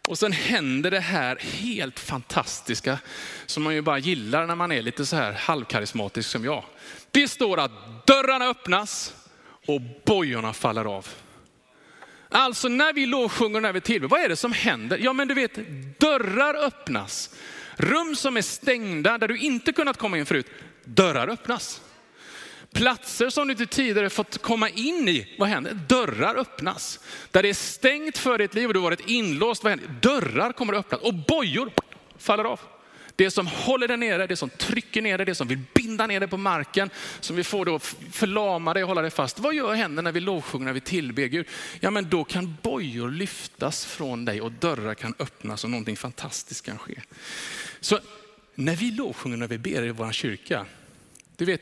Och 0.07 0.19
sen 0.19 0.31
händer 0.31 0.91
det 0.91 0.99
här 0.99 1.35
helt 1.35 1.99
fantastiska 1.99 2.99
som 3.45 3.63
man 3.63 3.73
ju 3.73 3.81
bara 3.81 3.97
gillar 3.97 4.47
när 4.47 4.55
man 4.55 4.71
är 4.71 4.81
lite 4.81 5.05
så 5.05 5.15
här 5.15 5.33
halvkarismatisk 5.33 6.29
som 6.29 6.45
jag. 6.45 6.63
Det 7.11 7.27
står 7.27 7.59
att 7.59 8.07
dörrarna 8.07 8.45
öppnas 8.45 9.15
och 9.65 9.81
bojorna 10.05 10.53
faller 10.53 10.85
av. 10.85 11.07
Alltså 12.29 12.67
när 12.67 12.93
vi 12.93 13.05
lovsjunger, 13.05 13.61
när 13.61 13.73
vi 13.73 13.81
tillber, 13.81 14.07
vad 14.07 14.21
är 14.21 14.29
det 14.29 14.35
som 14.35 14.51
händer? 14.51 14.97
Ja 14.97 15.13
men 15.13 15.27
du 15.27 15.33
vet, 15.33 15.59
dörrar 15.99 16.55
öppnas. 16.55 17.35
Rum 17.75 18.15
som 18.15 18.37
är 18.37 18.41
stängda, 18.41 19.17
där 19.17 19.27
du 19.27 19.37
inte 19.37 19.73
kunnat 19.73 19.97
komma 19.97 20.17
in 20.17 20.25
förut, 20.25 20.47
dörrar 20.83 21.27
öppnas. 21.27 21.81
Platser 22.73 23.29
som 23.29 23.47
du 23.47 23.51
inte 23.51 23.65
tidigare 23.65 24.09
fått 24.09 24.37
komma 24.37 24.69
in 24.69 25.09
i, 25.09 25.35
vad 25.39 25.49
händer? 25.49 25.73
Dörrar 25.87 26.35
öppnas. 26.35 26.99
Där 27.31 27.43
det 27.43 27.49
är 27.49 27.53
stängt 27.53 28.17
för 28.17 28.37
ditt 28.37 28.53
liv 28.53 28.67
och 28.67 28.73
du 28.73 28.79
varit 28.79 29.09
inlåst, 29.09 29.63
vad 29.63 29.71
händer? 29.71 29.89
Dörrar 30.01 30.51
kommer 30.51 30.73
att 30.73 30.79
öppnas 30.79 31.01
och 31.01 31.13
bojor 31.13 31.71
faller 32.17 32.43
av. 32.43 32.59
Det 33.15 33.31
som 33.31 33.47
håller 33.47 33.87
dig 33.87 33.97
nere, 33.97 34.27
det 34.27 34.35
som 34.35 34.49
trycker 34.49 35.01
ner 35.01 35.17
dig, 35.17 35.25
det 35.25 35.35
som 35.35 35.47
vill 35.47 35.59
binda 35.73 36.07
ner 36.07 36.19
dig 36.19 36.29
på 36.29 36.37
marken, 36.37 36.89
som 37.19 37.35
vill 37.35 37.45
får 37.45 37.65
då 37.65 37.79
förlama 38.11 38.73
dig 38.73 38.83
och 38.83 38.87
hålla 38.87 39.01
dig 39.01 39.11
fast. 39.11 39.39
Vad 39.39 39.55
gör 39.55 39.73
händer 39.73 40.03
när 40.03 40.11
vi 40.11 40.19
lovsjunger, 40.19 40.65
när 40.65 40.73
vi 40.73 40.81
tillber 40.81 41.25
Gud? 41.25 41.47
Ja, 41.79 41.91
men 41.91 42.09
då 42.09 42.23
kan 42.23 42.57
bojor 42.61 43.11
lyftas 43.11 43.85
från 43.85 44.25
dig 44.25 44.41
och 44.41 44.51
dörrar 44.51 44.93
kan 44.93 45.13
öppnas 45.19 45.63
och 45.63 45.69
någonting 45.69 45.97
fantastiskt 45.97 46.65
kan 46.65 46.77
ske. 46.77 47.01
Så 47.79 47.99
när 48.55 48.75
vi 48.75 48.91
lovsjunger, 48.91 49.37
när 49.37 49.47
vi 49.47 49.57
ber 49.57 49.83
i 49.83 49.91
vår 49.91 50.11
kyrka, 50.11 50.65
du 51.37 51.45
vet, 51.45 51.61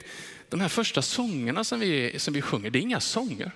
de 0.55 0.61
här 0.61 0.69
första 0.69 1.01
sångerna 1.01 1.63
som 1.63 1.79
vi, 1.79 2.19
som 2.19 2.33
vi 2.33 2.41
sjunger, 2.41 2.69
det 2.69 2.79
är 2.79 2.81
inga 2.81 2.99
sånger. 2.99 3.51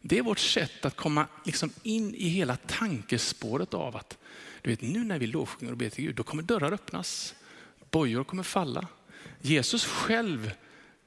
Det 0.00 0.18
är 0.18 0.22
vårt 0.22 0.38
sätt 0.38 0.84
att 0.84 0.96
komma 0.96 1.26
liksom 1.44 1.72
in 1.82 2.14
i 2.14 2.28
hela 2.28 2.56
tankespåret 2.56 3.74
av 3.74 3.96
att 3.96 4.18
du 4.62 4.70
vet, 4.70 4.80
nu 4.80 5.04
när 5.04 5.18
vi 5.18 5.26
lovsjunger 5.26 5.72
och 5.72 5.78
ber 5.78 5.90
till 5.90 6.04
Gud, 6.04 6.14
då 6.14 6.22
kommer 6.22 6.42
dörrar 6.42 6.72
öppnas. 6.72 7.34
Bojor 7.90 8.24
kommer 8.24 8.42
falla. 8.42 8.88
Jesus 9.40 9.84
själv, 9.84 10.52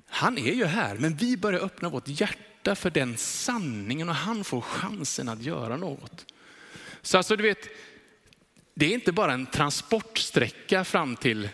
han 0.08 0.38
är 0.38 0.54
ju 0.54 0.66
här, 0.66 0.98
men 0.98 1.16
vi 1.16 1.38
börjar 1.38 1.60
öppna 1.60 1.90
vårt 1.90 2.08
hjärta 2.08 2.76
för 2.76 2.90
den 2.90 3.18
sanningen 3.18 4.10
och 4.10 4.16
han 4.16 4.44
får 4.44 4.62
chansen 4.62 5.30
att 5.30 5.42
göra 5.42 5.78
något. 5.78 6.34
Så 7.02 7.18
alltså 7.18 7.36
du 7.36 7.44
vet, 7.44 7.68
det 8.74 8.86
är 8.86 8.94
inte 8.94 9.12
bara 9.12 9.34
en 9.34 9.46
transportsträcka 9.46 10.84
fram 10.84 11.16
till 11.16 11.50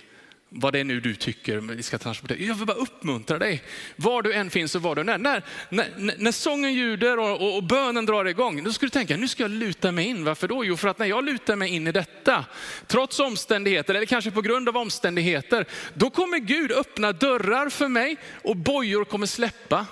vad 0.49 0.73
det 0.73 0.79
är 0.79 0.83
nu 0.83 0.99
du 0.99 1.15
tycker 1.15 1.57
vi 1.57 1.83
ska 1.83 1.97
transportera. 1.97 2.37
Jag 2.39 2.55
vill 2.55 2.65
bara 2.65 2.77
uppmuntra 2.77 3.39
dig. 3.39 3.63
Var 3.95 4.21
du 4.21 4.33
än 4.33 4.49
finns 4.49 4.75
och 4.75 4.81
var 4.81 4.95
du 4.95 5.01
än 5.01 5.09
är. 5.09 5.17
När, 5.17 5.43
när, 5.69 6.15
när 6.17 6.31
sången 6.31 6.73
ljuder 6.73 7.19
och, 7.19 7.41
och, 7.41 7.55
och, 7.55 7.63
bönen 7.63 8.05
drar 8.05 8.25
igång, 8.25 8.63
då 8.63 8.73
ska 8.73 8.85
du 8.85 8.89
tänka, 8.89 9.17
nu 9.17 9.27
ska 9.27 9.43
jag 9.43 9.51
luta 9.51 9.91
mig 9.91 10.05
in. 10.05 10.23
Varför 10.23 10.47
då? 10.47 10.65
Jo, 10.65 10.77
för 10.77 10.87
att 10.87 10.99
när 10.99 11.05
jag 11.05 11.25
lutar 11.25 11.55
mig 11.55 11.69
in 11.69 11.87
i 11.87 11.91
detta, 11.91 12.45
trots 12.87 13.19
omständigheter, 13.19 13.95
eller 13.95 14.05
kanske 14.05 14.31
på 14.31 14.41
grund 14.41 14.69
av 14.69 14.77
omständigheter, 14.77 15.65
då 15.93 16.09
kommer 16.09 16.37
Gud 16.37 16.71
öppna 16.71 17.11
dörrar 17.11 17.69
för 17.69 17.87
mig 17.87 18.17
och 18.43 18.55
bojor 18.55 19.05
kommer 19.05 19.25
släppa. 19.25 19.85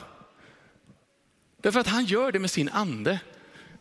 Därför 1.62 1.80
att 1.80 1.88
han 1.88 2.06
gör 2.06 2.32
det 2.32 2.40
med 2.40 2.52
sin 2.52 2.70
ande. 2.70 3.20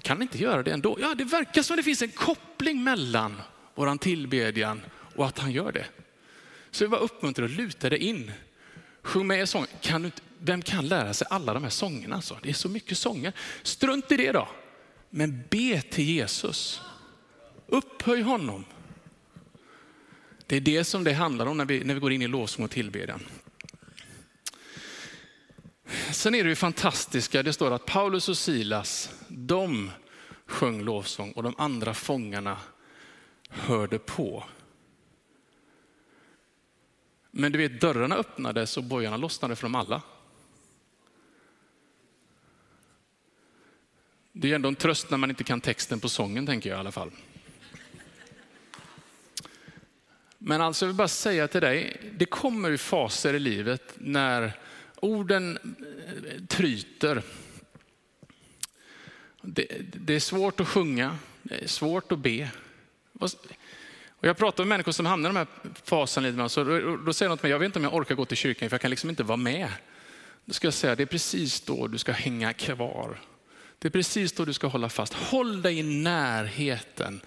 Kan 0.03 0.23
inte 0.23 0.39
göra 0.39 0.63
det 0.63 0.73
ändå? 0.73 0.99
Ja, 1.01 1.15
det 1.15 1.25
verkar 1.25 1.63
som 1.63 1.77
det 1.77 1.83
finns 1.83 2.03
en 2.03 2.11
koppling 2.11 2.85
mellan 2.85 3.43
våran 3.75 3.99
tillbedjan 3.99 4.81
och 5.15 5.27
att 5.27 5.39
han 5.39 5.53
gör 5.53 5.73
det. 5.73 5.87
Så 6.77 6.85
jag 6.85 6.91
bara 6.91 7.01
uppmuntrar 7.01 7.45
att 7.45 7.51
luta 7.51 7.91
dig 7.91 7.99
in. 7.99 8.33
Sjung 9.03 9.27
med 9.27 9.43
i 9.43 9.47
sången. 9.47 9.69
Kan 9.81 10.03
du 10.03 10.07
inte, 10.07 10.23
vem 10.39 10.63
kan 10.63 10.89
lära 10.89 11.15
sig 11.15 11.27
alla 11.31 11.55
de 11.55 11.63
här 11.63 11.71
sångerna? 11.71 12.17
Alltså? 12.17 12.39
Det 12.43 12.49
är 12.49 12.55
så 12.55 12.69
mycket 12.69 12.99
sånger. 12.99 13.33
Strunt 13.63 14.13
i 14.13 14.17
det 14.17 14.33
då. 14.33 14.49
Men 15.11 15.45
be 15.51 15.83
till 15.83 16.05
Jesus. 16.05 16.81
Upphöj 17.67 18.23
honom. 18.23 18.65
Det 20.47 20.57
är 20.57 20.61
det 20.61 20.85
som 20.85 21.05
det 21.05 21.13
handlar 21.13 21.47
om 21.47 21.57
när 21.57 21.65
vi, 21.65 21.85
när 21.85 21.95
vi 21.95 22.01
går 22.01 22.13
in 22.13 22.23
i 22.23 22.29
lovsång 22.29 22.65
och 22.65 22.71
tillbedjan. 22.71 23.27
Sen 26.11 26.35
är 26.35 26.45
det 26.45 26.51
ju 26.51 26.57
fantastiska, 26.57 27.43
det 27.43 27.53
står 27.53 27.71
att 27.71 27.87
Paulus 27.87 28.29
och 28.29 28.39
Silas, 28.39 29.11
de 29.29 29.91
sjöng 30.47 30.83
lovsång 30.83 31.33
och 31.33 31.43
de 31.43 31.55
andra 31.59 31.95
fångarna 31.95 32.59
hörde 33.49 33.99
på. 33.99 34.45
Men 37.39 37.53
du 37.53 37.59
vet, 37.59 37.81
dörrarna 37.81 38.17
öppnades 38.17 38.77
och 38.77 38.85
bojarna 38.85 39.17
lossnade 39.17 39.57
för 39.57 39.63
dem 39.63 39.75
alla. 39.75 40.03
Det 44.33 44.51
är 44.51 44.55
ändå 44.55 44.69
en 44.69 44.77
tröst 44.77 45.11
när 45.11 45.19
man 45.19 45.31
inte 45.31 45.45
kan 45.45 45.61
texten 45.61 46.01
på 46.01 46.09
sången, 46.09 46.47
tänker 46.47 46.71
jag 46.71 46.77
i 46.77 46.81
alla 46.81 46.93
fall. 46.93 47.11
Men 50.39 50.61
alltså, 50.61 50.85
jag 50.85 50.89
vill 50.89 50.97
bara 50.97 51.09
säga 51.09 51.49
till 51.49 51.61
dig, 51.61 52.01
det 52.13 52.27
kommer 52.27 52.69
ju 52.69 52.79
faser 52.79 53.35
i 53.35 53.39
livet 53.39 53.95
när 53.97 54.53
orden 54.97 55.59
eh, 55.59 56.45
tryter. 56.45 57.23
Det, 59.43 59.67
det 59.95 60.15
är 60.15 60.21
svårt 60.21 60.61
att 60.61 60.69
sjunga, 60.69 61.19
det 61.43 61.65
är 61.65 61.69
svårt 61.69 62.13
att 62.13 62.19
be. 62.19 62.51
Och 64.19 64.25
jag 64.29 64.37
pratar 64.37 64.65
med 64.65 64.69
människor 64.69 64.93
som 64.93 65.07
hamnar 65.07 65.31
i 65.31 65.33
de 65.33 65.37
här 65.37 65.47
faserna, 65.85 66.49
så 66.49 66.65
då, 66.65 66.97
då 66.97 67.13
säger 67.13 67.29
de 67.29 67.39
till 67.39 67.45
mig, 67.45 67.51
jag 67.51 67.59
vet 67.59 67.67
inte 67.67 67.79
om 67.79 67.85
jag 67.85 67.95
orkar 67.95 68.15
gå 68.15 68.25
till 68.25 68.37
kyrkan 68.37 68.71
för 68.71 68.75
jag 68.75 68.81
kan 68.81 68.91
liksom 68.91 69.11
inte 69.11 69.23
vara 69.23 69.37
med. 69.37 69.69
Då 70.45 70.53
ska 70.53 70.67
jag 70.67 70.75
säga, 70.75 70.95
det 70.95 71.03
är 71.03 71.07
precis 71.07 71.61
då 71.61 71.87
du 71.87 71.99
ska 71.99 72.13
hänga 72.13 72.53
kvar. 72.53 73.21
Det 73.79 73.89
är 73.89 73.91
precis 73.93 74.33
då 74.33 74.45
du 74.45 74.53
ska 74.53 74.67
hålla 74.67 74.89
fast. 74.89 75.13
Håll 75.13 75.63
dig 75.63 75.79
i 75.79 75.83
närheten 75.83 77.21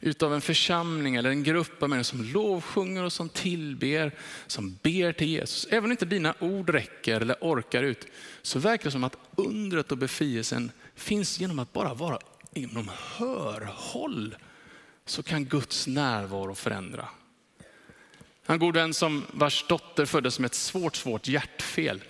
utav 0.00 0.34
en 0.34 0.40
församling 0.40 1.16
eller 1.16 1.30
en 1.30 1.42
grupp 1.42 1.82
av 1.82 1.88
människor 1.88 2.04
som 2.04 2.22
lovsjunger 2.22 3.02
och 3.02 3.12
som 3.12 3.28
tillber, 3.28 4.12
som 4.46 4.78
ber 4.82 5.12
till 5.12 5.28
Jesus. 5.28 5.66
Även 5.70 5.84
om 5.84 5.90
inte 5.90 6.06
dina 6.06 6.34
ord 6.38 6.70
räcker 6.70 7.20
eller 7.20 7.36
orkar 7.40 7.82
ut, 7.82 8.06
så 8.42 8.58
verkar 8.58 8.84
det 8.84 8.90
som 8.90 9.04
att 9.04 9.16
undret 9.36 9.92
och 9.92 9.98
befrielsen 9.98 10.72
finns 10.94 11.40
genom 11.40 11.58
att 11.58 11.72
bara 11.72 11.94
vara 11.94 12.18
inom 12.52 12.90
hörhåll 13.16 14.36
så 15.06 15.22
kan 15.22 15.44
Guds 15.44 15.86
närvaro 15.86 16.54
förändra. 16.54 17.08
Han 18.46 18.58
god 18.58 18.74
vän 18.74 18.94
som 18.94 19.24
vars 19.30 19.66
dotter 19.68 20.06
föddes 20.06 20.38
med 20.38 20.46
ett 20.46 20.54
svårt, 20.54 20.96
svårt 20.96 21.28
hjärtfel. 21.28 22.02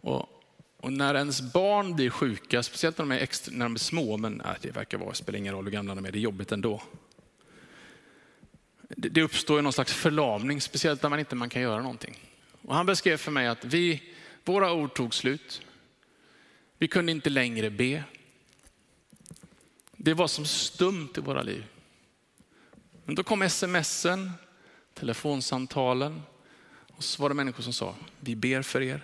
Och, 0.00 0.42
och 0.76 0.92
när 0.92 1.14
ens 1.14 1.52
barn 1.52 1.94
blir 1.96 2.10
sjuka, 2.10 2.62
speciellt 2.62 2.98
när 2.98 3.04
de 3.04 3.12
är, 3.12 3.18
extra, 3.18 3.54
när 3.56 3.64
de 3.64 3.74
är 3.74 3.78
små, 3.78 4.16
men 4.16 4.42
nej, 4.44 4.56
det 4.60 4.70
verkar 4.70 4.98
vara, 4.98 5.14
spelar 5.14 5.38
ingen 5.38 5.54
roll 5.54 5.64
hur 5.64 5.72
gamla 5.72 5.94
de 5.94 6.04
är, 6.04 6.12
det 6.12 6.18
är 6.18 6.20
jobbigt 6.20 6.52
ändå. 6.52 6.82
Det, 8.88 9.08
det 9.08 9.22
uppstår 9.22 9.56
ju 9.56 9.62
någon 9.62 9.72
slags 9.72 9.92
förlamning, 9.92 10.60
speciellt 10.60 11.02
när 11.02 11.10
man 11.10 11.18
inte 11.18 11.36
man 11.36 11.48
kan 11.48 11.62
göra 11.62 11.82
någonting. 11.82 12.18
Och 12.62 12.74
han 12.74 12.86
beskrev 12.86 13.16
för 13.16 13.30
mig 13.30 13.46
att 13.46 13.64
vi, 13.64 14.02
våra 14.44 14.72
ord 14.72 14.94
tog 14.94 15.14
slut. 15.14 15.62
Vi 16.78 16.88
kunde 16.88 17.12
inte 17.12 17.30
längre 17.30 17.70
be. 17.70 18.04
Det 20.02 20.14
var 20.14 20.26
som 20.26 20.44
stumt 20.44 21.08
i 21.16 21.20
våra 21.20 21.42
liv. 21.42 21.64
Men 23.04 23.14
då 23.14 23.22
kom 23.22 23.48
smsen, 23.48 24.32
telefonsamtalen 24.94 26.22
och 26.92 27.04
så 27.04 27.22
var 27.22 27.28
det 27.28 27.34
människor 27.34 27.62
som 27.62 27.72
sa, 27.72 27.94
vi 28.20 28.36
ber 28.36 28.62
för 28.62 28.82
er. 28.82 29.00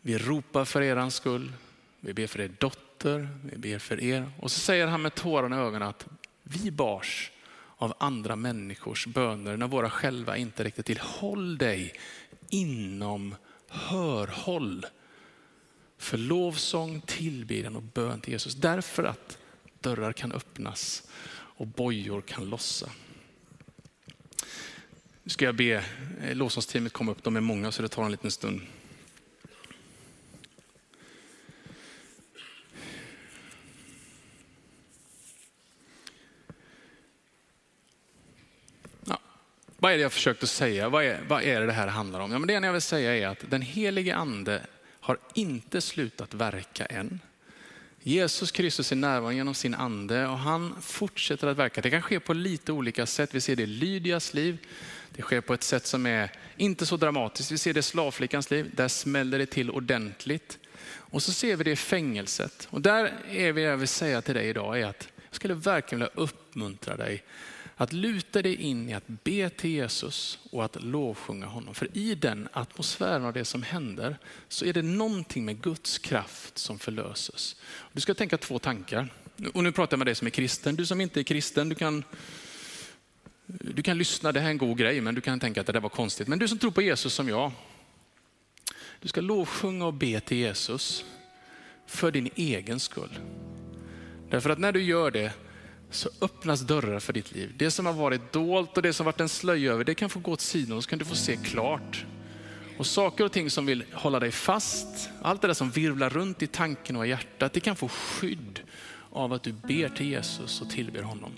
Vi 0.00 0.18
ropar 0.18 0.64
för 0.64 0.82
er 0.82 1.10
skull. 1.10 1.52
Vi 2.00 2.12
ber 2.12 2.26
för 2.26 2.40
er 2.40 2.50
dotter, 2.58 3.28
vi 3.42 3.56
ber 3.56 3.78
för 3.78 4.00
er. 4.00 4.30
Och 4.40 4.50
så 4.50 4.60
säger 4.60 4.86
han 4.86 5.02
med 5.02 5.14
tårarna 5.14 5.56
i 5.56 5.60
ögonen 5.60 5.88
att 5.88 6.06
vi 6.42 6.70
bars 6.70 7.32
av 7.76 7.94
andra 7.98 8.36
människors 8.36 9.06
böner 9.06 9.56
när 9.56 9.68
våra 9.68 9.90
själva 9.90 10.36
inte 10.36 10.64
räckte 10.64 10.82
till. 10.82 10.98
Håll 10.98 11.58
dig 11.58 11.92
inom 12.48 13.34
hörhåll 13.68 14.86
för 15.98 16.18
lovsång, 16.18 17.00
tillbedjan 17.00 17.76
och 17.76 17.82
bön 17.82 18.20
till 18.20 18.32
Jesus. 18.32 18.54
Därför 18.54 19.04
att 19.04 19.38
dörrar 19.80 20.12
kan 20.12 20.32
öppnas 20.32 21.02
och 21.32 21.66
bojor 21.66 22.20
kan 22.20 22.44
lossa. 22.44 22.90
Nu 25.22 25.30
ska 25.30 25.44
jag 25.44 25.56
be 25.56 25.84
eh, 26.22 26.34
lovsångsteamet 26.34 26.92
komma 26.92 27.12
upp, 27.12 27.22
de 27.22 27.36
är 27.36 27.40
många 27.40 27.72
så 27.72 27.82
det 27.82 27.88
tar 27.88 28.04
en 28.04 28.10
liten 28.10 28.30
stund. 28.30 28.60
Ja, 39.04 39.20
vad 39.78 39.92
är 39.92 39.96
det 39.96 40.02
jag 40.02 40.12
försökte 40.12 40.46
säga? 40.46 40.88
Vad 40.88 41.04
är, 41.04 41.20
vad 41.28 41.42
är 41.42 41.60
det 41.60 41.66
det 41.66 41.72
här 41.72 41.88
handlar 41.88 42.20
om? 42.20 42.32
Ja, 42.32 42.38
men 42.38 42.46
det 42.46 42.66
jag 42.66 42.72
vill 42.72 42.82
säga 42.82 43.16
är 43.16 43.26
att 43.26 43.50
den 43.50 43.62
helige 43.62 44.16
ande 44.16 44.66
har 45.06 45.18
inte 45.34 45.80
slutat 45.80 46.34
verka 46.34 46.86
än. 46.86 47.20
Jesus 48.00 48.50
Kristus 48.50 48.92
är 48.92 48.96
närvarande 48.96 49.36
genom 49.36 49.54
sin 49.54 49.74
ande 49.74 50.26
och 50.26 50.38
han 50.38 50.82
fortsätter 50.82 51.46
att 51.46 51.56
verka. 51.56 51.80
Det 51.80 51.90
kan 51.90 52.02
ske 52.02 52.20
på 52.20 52.32
lite 52.32 52.72
olika 52.72 53.06
sätt. 53.06 53.34
Vi 53.34 53.40
ser 53.40 53.56
det 53.56 53.62
i 53.62 53.66
Lydias 53.66 54.34
liv. 54.34 54.58
Det 55.10 55.22
sker 55.22 55.40
på 55.40 55.54
ett 55.54 55.62
sätt 55.62 55.86
som 55.86 56.06
är 56.06 56.30
inte 56.56 56.86
så 56.86 56.96
dramatiskt. 56.96 57.50
Vi 57.50 57.58
ser 57.58 57.74
det 57.74 57.80
i 57.80 57.82
slavflickans 57.82 58.50
liv. 58.50 58.70
Där 58.74 58.88
smäller 58.88 59.38
det 59.38 59.46
till 59.46 59.70
ordentligt. 59.70 60.58
Och 60.88 61.22
så 61.22 61.32
ser 61.32 61.56
vi 61.56 61.64
det 61.64 61.70
i 61.70 61.76
fängelset. 61.76 62.68
Och 62.70 62.80
där 62.80 63.12
är 63.28 63.52
vi, 63.52 63.62
jag 63.62 63.76
vill 63.76 63.88
säga 63.88 64.22
till 64.22 64.34
dig 64.34 64.48
idag, 64.48 64.80
är 64.80 64.86
att 64.86 65.08
jag 65.28 65.36
skulle 65.36 65.54
verkligen 65.54 66.00
vilja 66.00 66.12
uppmuntra 66.14 66.96
dig 66.96 67.24
att 67.78 67.92
luta 67.92 68.42
dig 68.42 68.54
in 68.54 68.88
i 68.88 68.94
att 68.94 69.06
be 69.06 69.50
till 69.50 69.70
Jesus 69.70 70.38
och 70.50 70.64
att 70.64 70.82
lovsjunga 70.82 71.46
honom. 71.46 71.74
För 71.74 71.88
i 71.96 72.14
den 72.14 72.48
atmosfären 72.52 73.24
av 73.24 73.32
det 73.32 73.44
som 73.44 73.62
händer 73.62 74.18
så 74.48 74.64
är 74.64 74.72
det 74.72 74.82
någonting 74.82 75.44
med 75.44 75.62
Guds 75.62 75.98
kraft 75.98 76.58
som 76.58 76.78
förlöses. 76.78 77.56
Du 77.92 78.00
ska 78.00 78.14
tänka 78.14 78.38
två 78.38 78.58
tankar. 78.58 79.08
Och 79.54 79.62
nu 79.62 79.72
pratar 79.72 79.94
jag 79.94 79.98
med 79.98 80.06
dig 80.06 80.14
som 80.14 80.26
är 80.26 80.30
kristen. 80.30 80.76
Du 80.76 80.86
som 80.86 81.00
inte 81.00 81.20
är 81.20 81.24
kristen, 81.24 81.68
du 81.68 81.74
kan, 81.74 82.04
du 83.46 83.82
kan 83.82 83.98
lyssna, 83.98 84.32
det 84.32 84.40
här 84.40 84.46
är 84.46 84.50
en 84.50 84.58
god 84.58 84.78
grej, 84.78 85.00
men 85.00 85.14
du 85.14 85.20
kan 85.20 85.40
tänka 85.40 85.60
att 85.60 85.66
det 85.66 85.72
där 85.72 85.80
var 85.80 85.88
konstigt. 85.88 86.28
Men 86.28 86.38
du 86.38 86.48
som 86.48 86.58
tror 86.58 86.70
på 86.70 86.82
Jesus 86.82 87.14
som 87.14 87.28
jag, 87.28 87.52
du 89.00 89.08
ska 89.08 89.20
lovsjunga 89.20 89.86
och 89.86 89.94
be 89.94 90.20
till 90.20 90.36
Jesus 90.36 91.04
för 91.86 92.10
din 92.10 92.30
egen 92.34 92.80
skull. 92.80 93.18
Därför 94.30 94.50
att 94.50 94.58
när 94.58 94.72
du 94.72 94.82
gör 94.82 95.10
det 95.10 95.32
så 95.90 96.08
öppnas 96.20 96.60
dörrar 96.60 97.00
för 97.00 97.12
ditt 97.12 97.32
liv. 97.32 97.54
Det 97.56 97.70
som 97.70 97.86
har 97.86 97.92
varit 97.92 98.32
dolt 98.32 98.76
och 98.76 98.82
det 98.82 98.92
som 98.92 99.06
varit 99.06 99.20
en 99.20 99.28
slöja 99.28 99.72
över, 99.72 99.84
det 99.84 99.94
kan 99.94 100.10
få 100.10 100.18
gå 100.18 100.32
åt 100.32 100.40
sidan 100.40 100.76
och 100.76 100.84
så 100.84 100.90
kan 100.90 100.98
du 100.98 101.04
få 101.04 101.14
se 101.14 101.36
klart. 101.36 102.04
Och 102.78 102.86
saker 102.86 103.24
och 103.24 103.32
ting 103.32 103.50
som 103.50 103.66
vill 103.66 103.84
hålla 103.92 104.20
dig 104.20 104.30
fast, 104.30 105.10
allt 105.22 105.42
det 105.42 105.46
där 105.46 105.54
som 105.54 105.70
virvlar 105.70 106.10
runt 106.10 106.42
i 106.42 106.46
tanken 106.46 106.96
och 106.96 107.06
i 107.06 107.08
hjärtat, 107.08 107.52
det 107.52 107.60
kan 107.60 107.76
få 107.76 107.88
skydd 107.88 108.60
av 109.10 109.32
att 109.32 109.42
du 109.42 109.52
ber 109.52 109.88
till 109.88 110.06
Jesus 110.06 110.60
och 110.60 110.70
tillber 110.70 111.02
honom. 111.02 111.32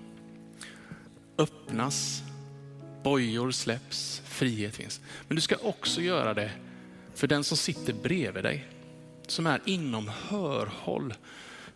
Öppnas, 1.38 2.22
bojor 3.04 3.50
släpps, 3.50 4.22
frihet 4.24 4.76
finns. 4.76 5.00
Men 5.28 5.34
du 5.34 5.40
ska 5.40 5.56
också 5.62 6.00
göra 6.00 6.34
det 6.34 6.50
för 7.14 7.26
den 7.26 7.44
som 7.44 7.56
sitter 7.56 7.92
bredvid 7.92 8.44
dig, 8.44 8.66
som 9.26 9.46
är 9.46 9.61
inom 9.64 10.11
hörhåll 10.28 11.14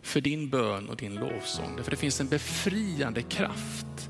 för 0.03 0.21
din 0.21 0.49
bön 0.49 0.89
och 0.89 0.95
din 0.95 1.15
lovsång. 1.15 1.83
För 1.83 1.91
det 1.91 1.97
finns 1.97 2.21
en 2.21 2.27
befriande 2.27 3.21
kraft 3.21 4.09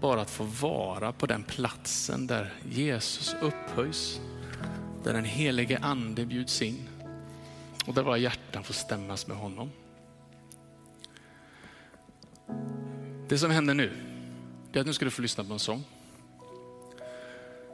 bara 0.00 0.20
att 0.20 0.30
få 0.30 0.44
vara 0.44 1.12
på 1.12 1.26
den 1.26 1.42
platsen 1.42 2.26
där 2.26 2.52
Jesus 2.70 3.36
upphöjs, 3.40 4.20
där 5.04 5.12
den 5.12 5.24
helige 5.24 5.78
ande 5.78 6.26
bjuds 6.26 6.62
in 6.62 6.88
och 7.86 7.94
där 7.94 8.02
våra 8.02 8.18
hjärtan 8.18 8.64
får 8.64 8.74
stämmas 8.74 9.26
med 9.26 9.36
honom. 9.36 9.70
Det 13.28 13.38
som 13.38 13.50
händer 13.50 13.74
nu, 13.74 13.92
det 14.72 14.78
är 14.78 14.80
att 14.80 14.86
nu 14.86 14.92
ska 14.92 15.04
du 15.04 15.10
få 15.10 15.22
lyssna 15.22 15.44
på 15.44 15.52
en 15.52 15.58
sång. 15.58 15.84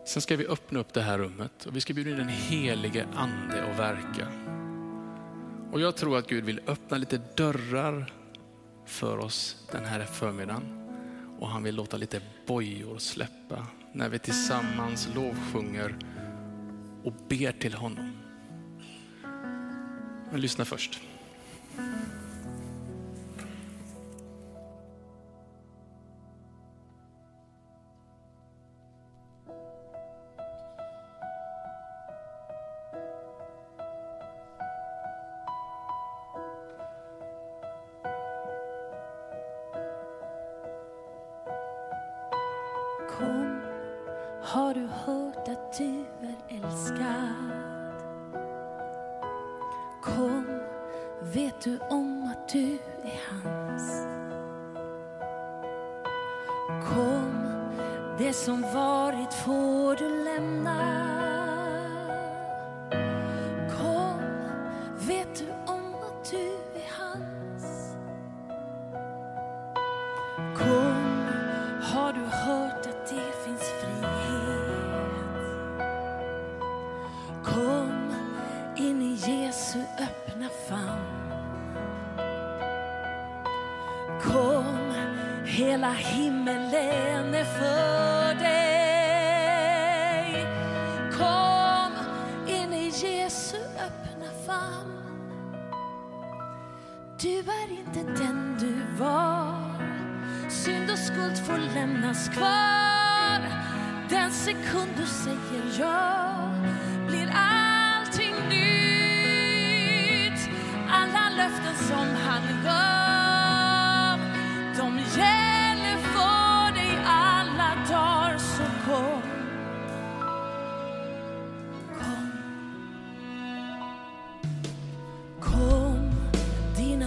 Sen 0.07 0.23
ska 0.23 0.37
vi 0.37 0.47
öppna 0.47 0.79
upp 0.79 0.92
det 0.92 1.03
här 1.03 1.18
rummet 1.18 1.66
och 1.66 1.77
vi 1.77 1.81
ska 1.81 1.95
bjuda 1.95 2.11
in 2.11 2.16
den 2.16 2.29
helige 2.29 3.07
ande 3.14 3.64
och 3.64 3.79
verka. 3.79 4.29
Och 5.72 5.80
jag 5.80 5.96
tror 5.96 6.18
att 6.18 6.28
Gud 6.28 6.44
vill 6.44 6.61
öppna 6.66 6.96
lite 6.96 7.20
dörrar 7.37 8.12
för 8.87 9.18
oss 9.18 9.66
den 9.72 9.85
här 9.85 10.04
förmiddagen. 10.04 10.62
Och 11.38 11.48
han 11.48 11.62
vill 11.62 11.74
låta 11.74 11.96
lite 11.96 12.20
bojor 12.46 12.98
släppa 12.98 13.66
när 13.92 14.08
vi 14.08 14.18
tillsammans 14.18 15.08
lovsjunger 15.14 15.96
och 17.04 17.12
ber 17.28 17.52
till 17.52 17.74
honom. 17.74 18.12
Men 20.30 20.40
lyssna 20.40 20.64
först. 20.64 21.00
Det 58.33 58.38
som 58.38 58.62
varit 58.62 59.35
får 59.35 59.97
du 59.97 60.25
lämna. 60.25 61.41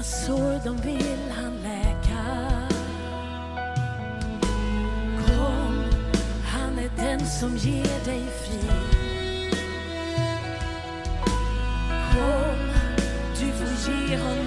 Sår 0.06 0.60
de 0.64 0.78
vill 0.78 1.32
han 1.32 1.58
läka. 1.64 2.24
Kom, 5.28 5.84
han 6.46 6.80
är 6.80 6.90
den 6.98 7.26
som 7.26 7.58
ger 7.58 8.06
dig 8.06 8.24
frid. 8.46 9.56
Kom, 12.14 12.60
du 13.40 13.52
får 13.52 13.92
ge 13.92 14.18
honom 14.18 14.45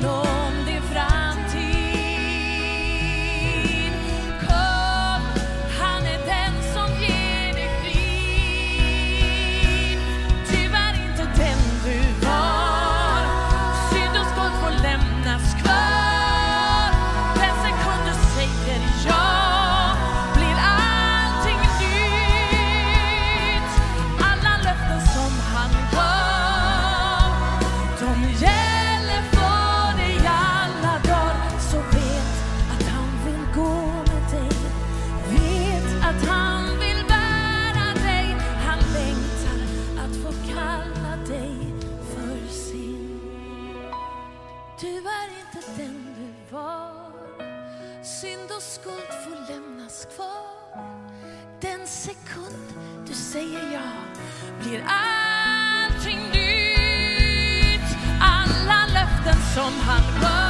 skuld 48.80 49.12
får 49.24 49.52
lämnas 49.52 50.06
kvar. 50.16 50.84
Den 51.60 51.86
sekund 51.86 52.74
du 53.06 53.14
säger 53.14 53.72
ja 53.72 53.90
blir 54.62 54.84
allting 54.86 56.18
nytt. 56.18 57.96
Alla 58.20 58.86
löften 58.86 59.42
som 59.54 59.72
han 59.80 60.02
gav 60.20 60.47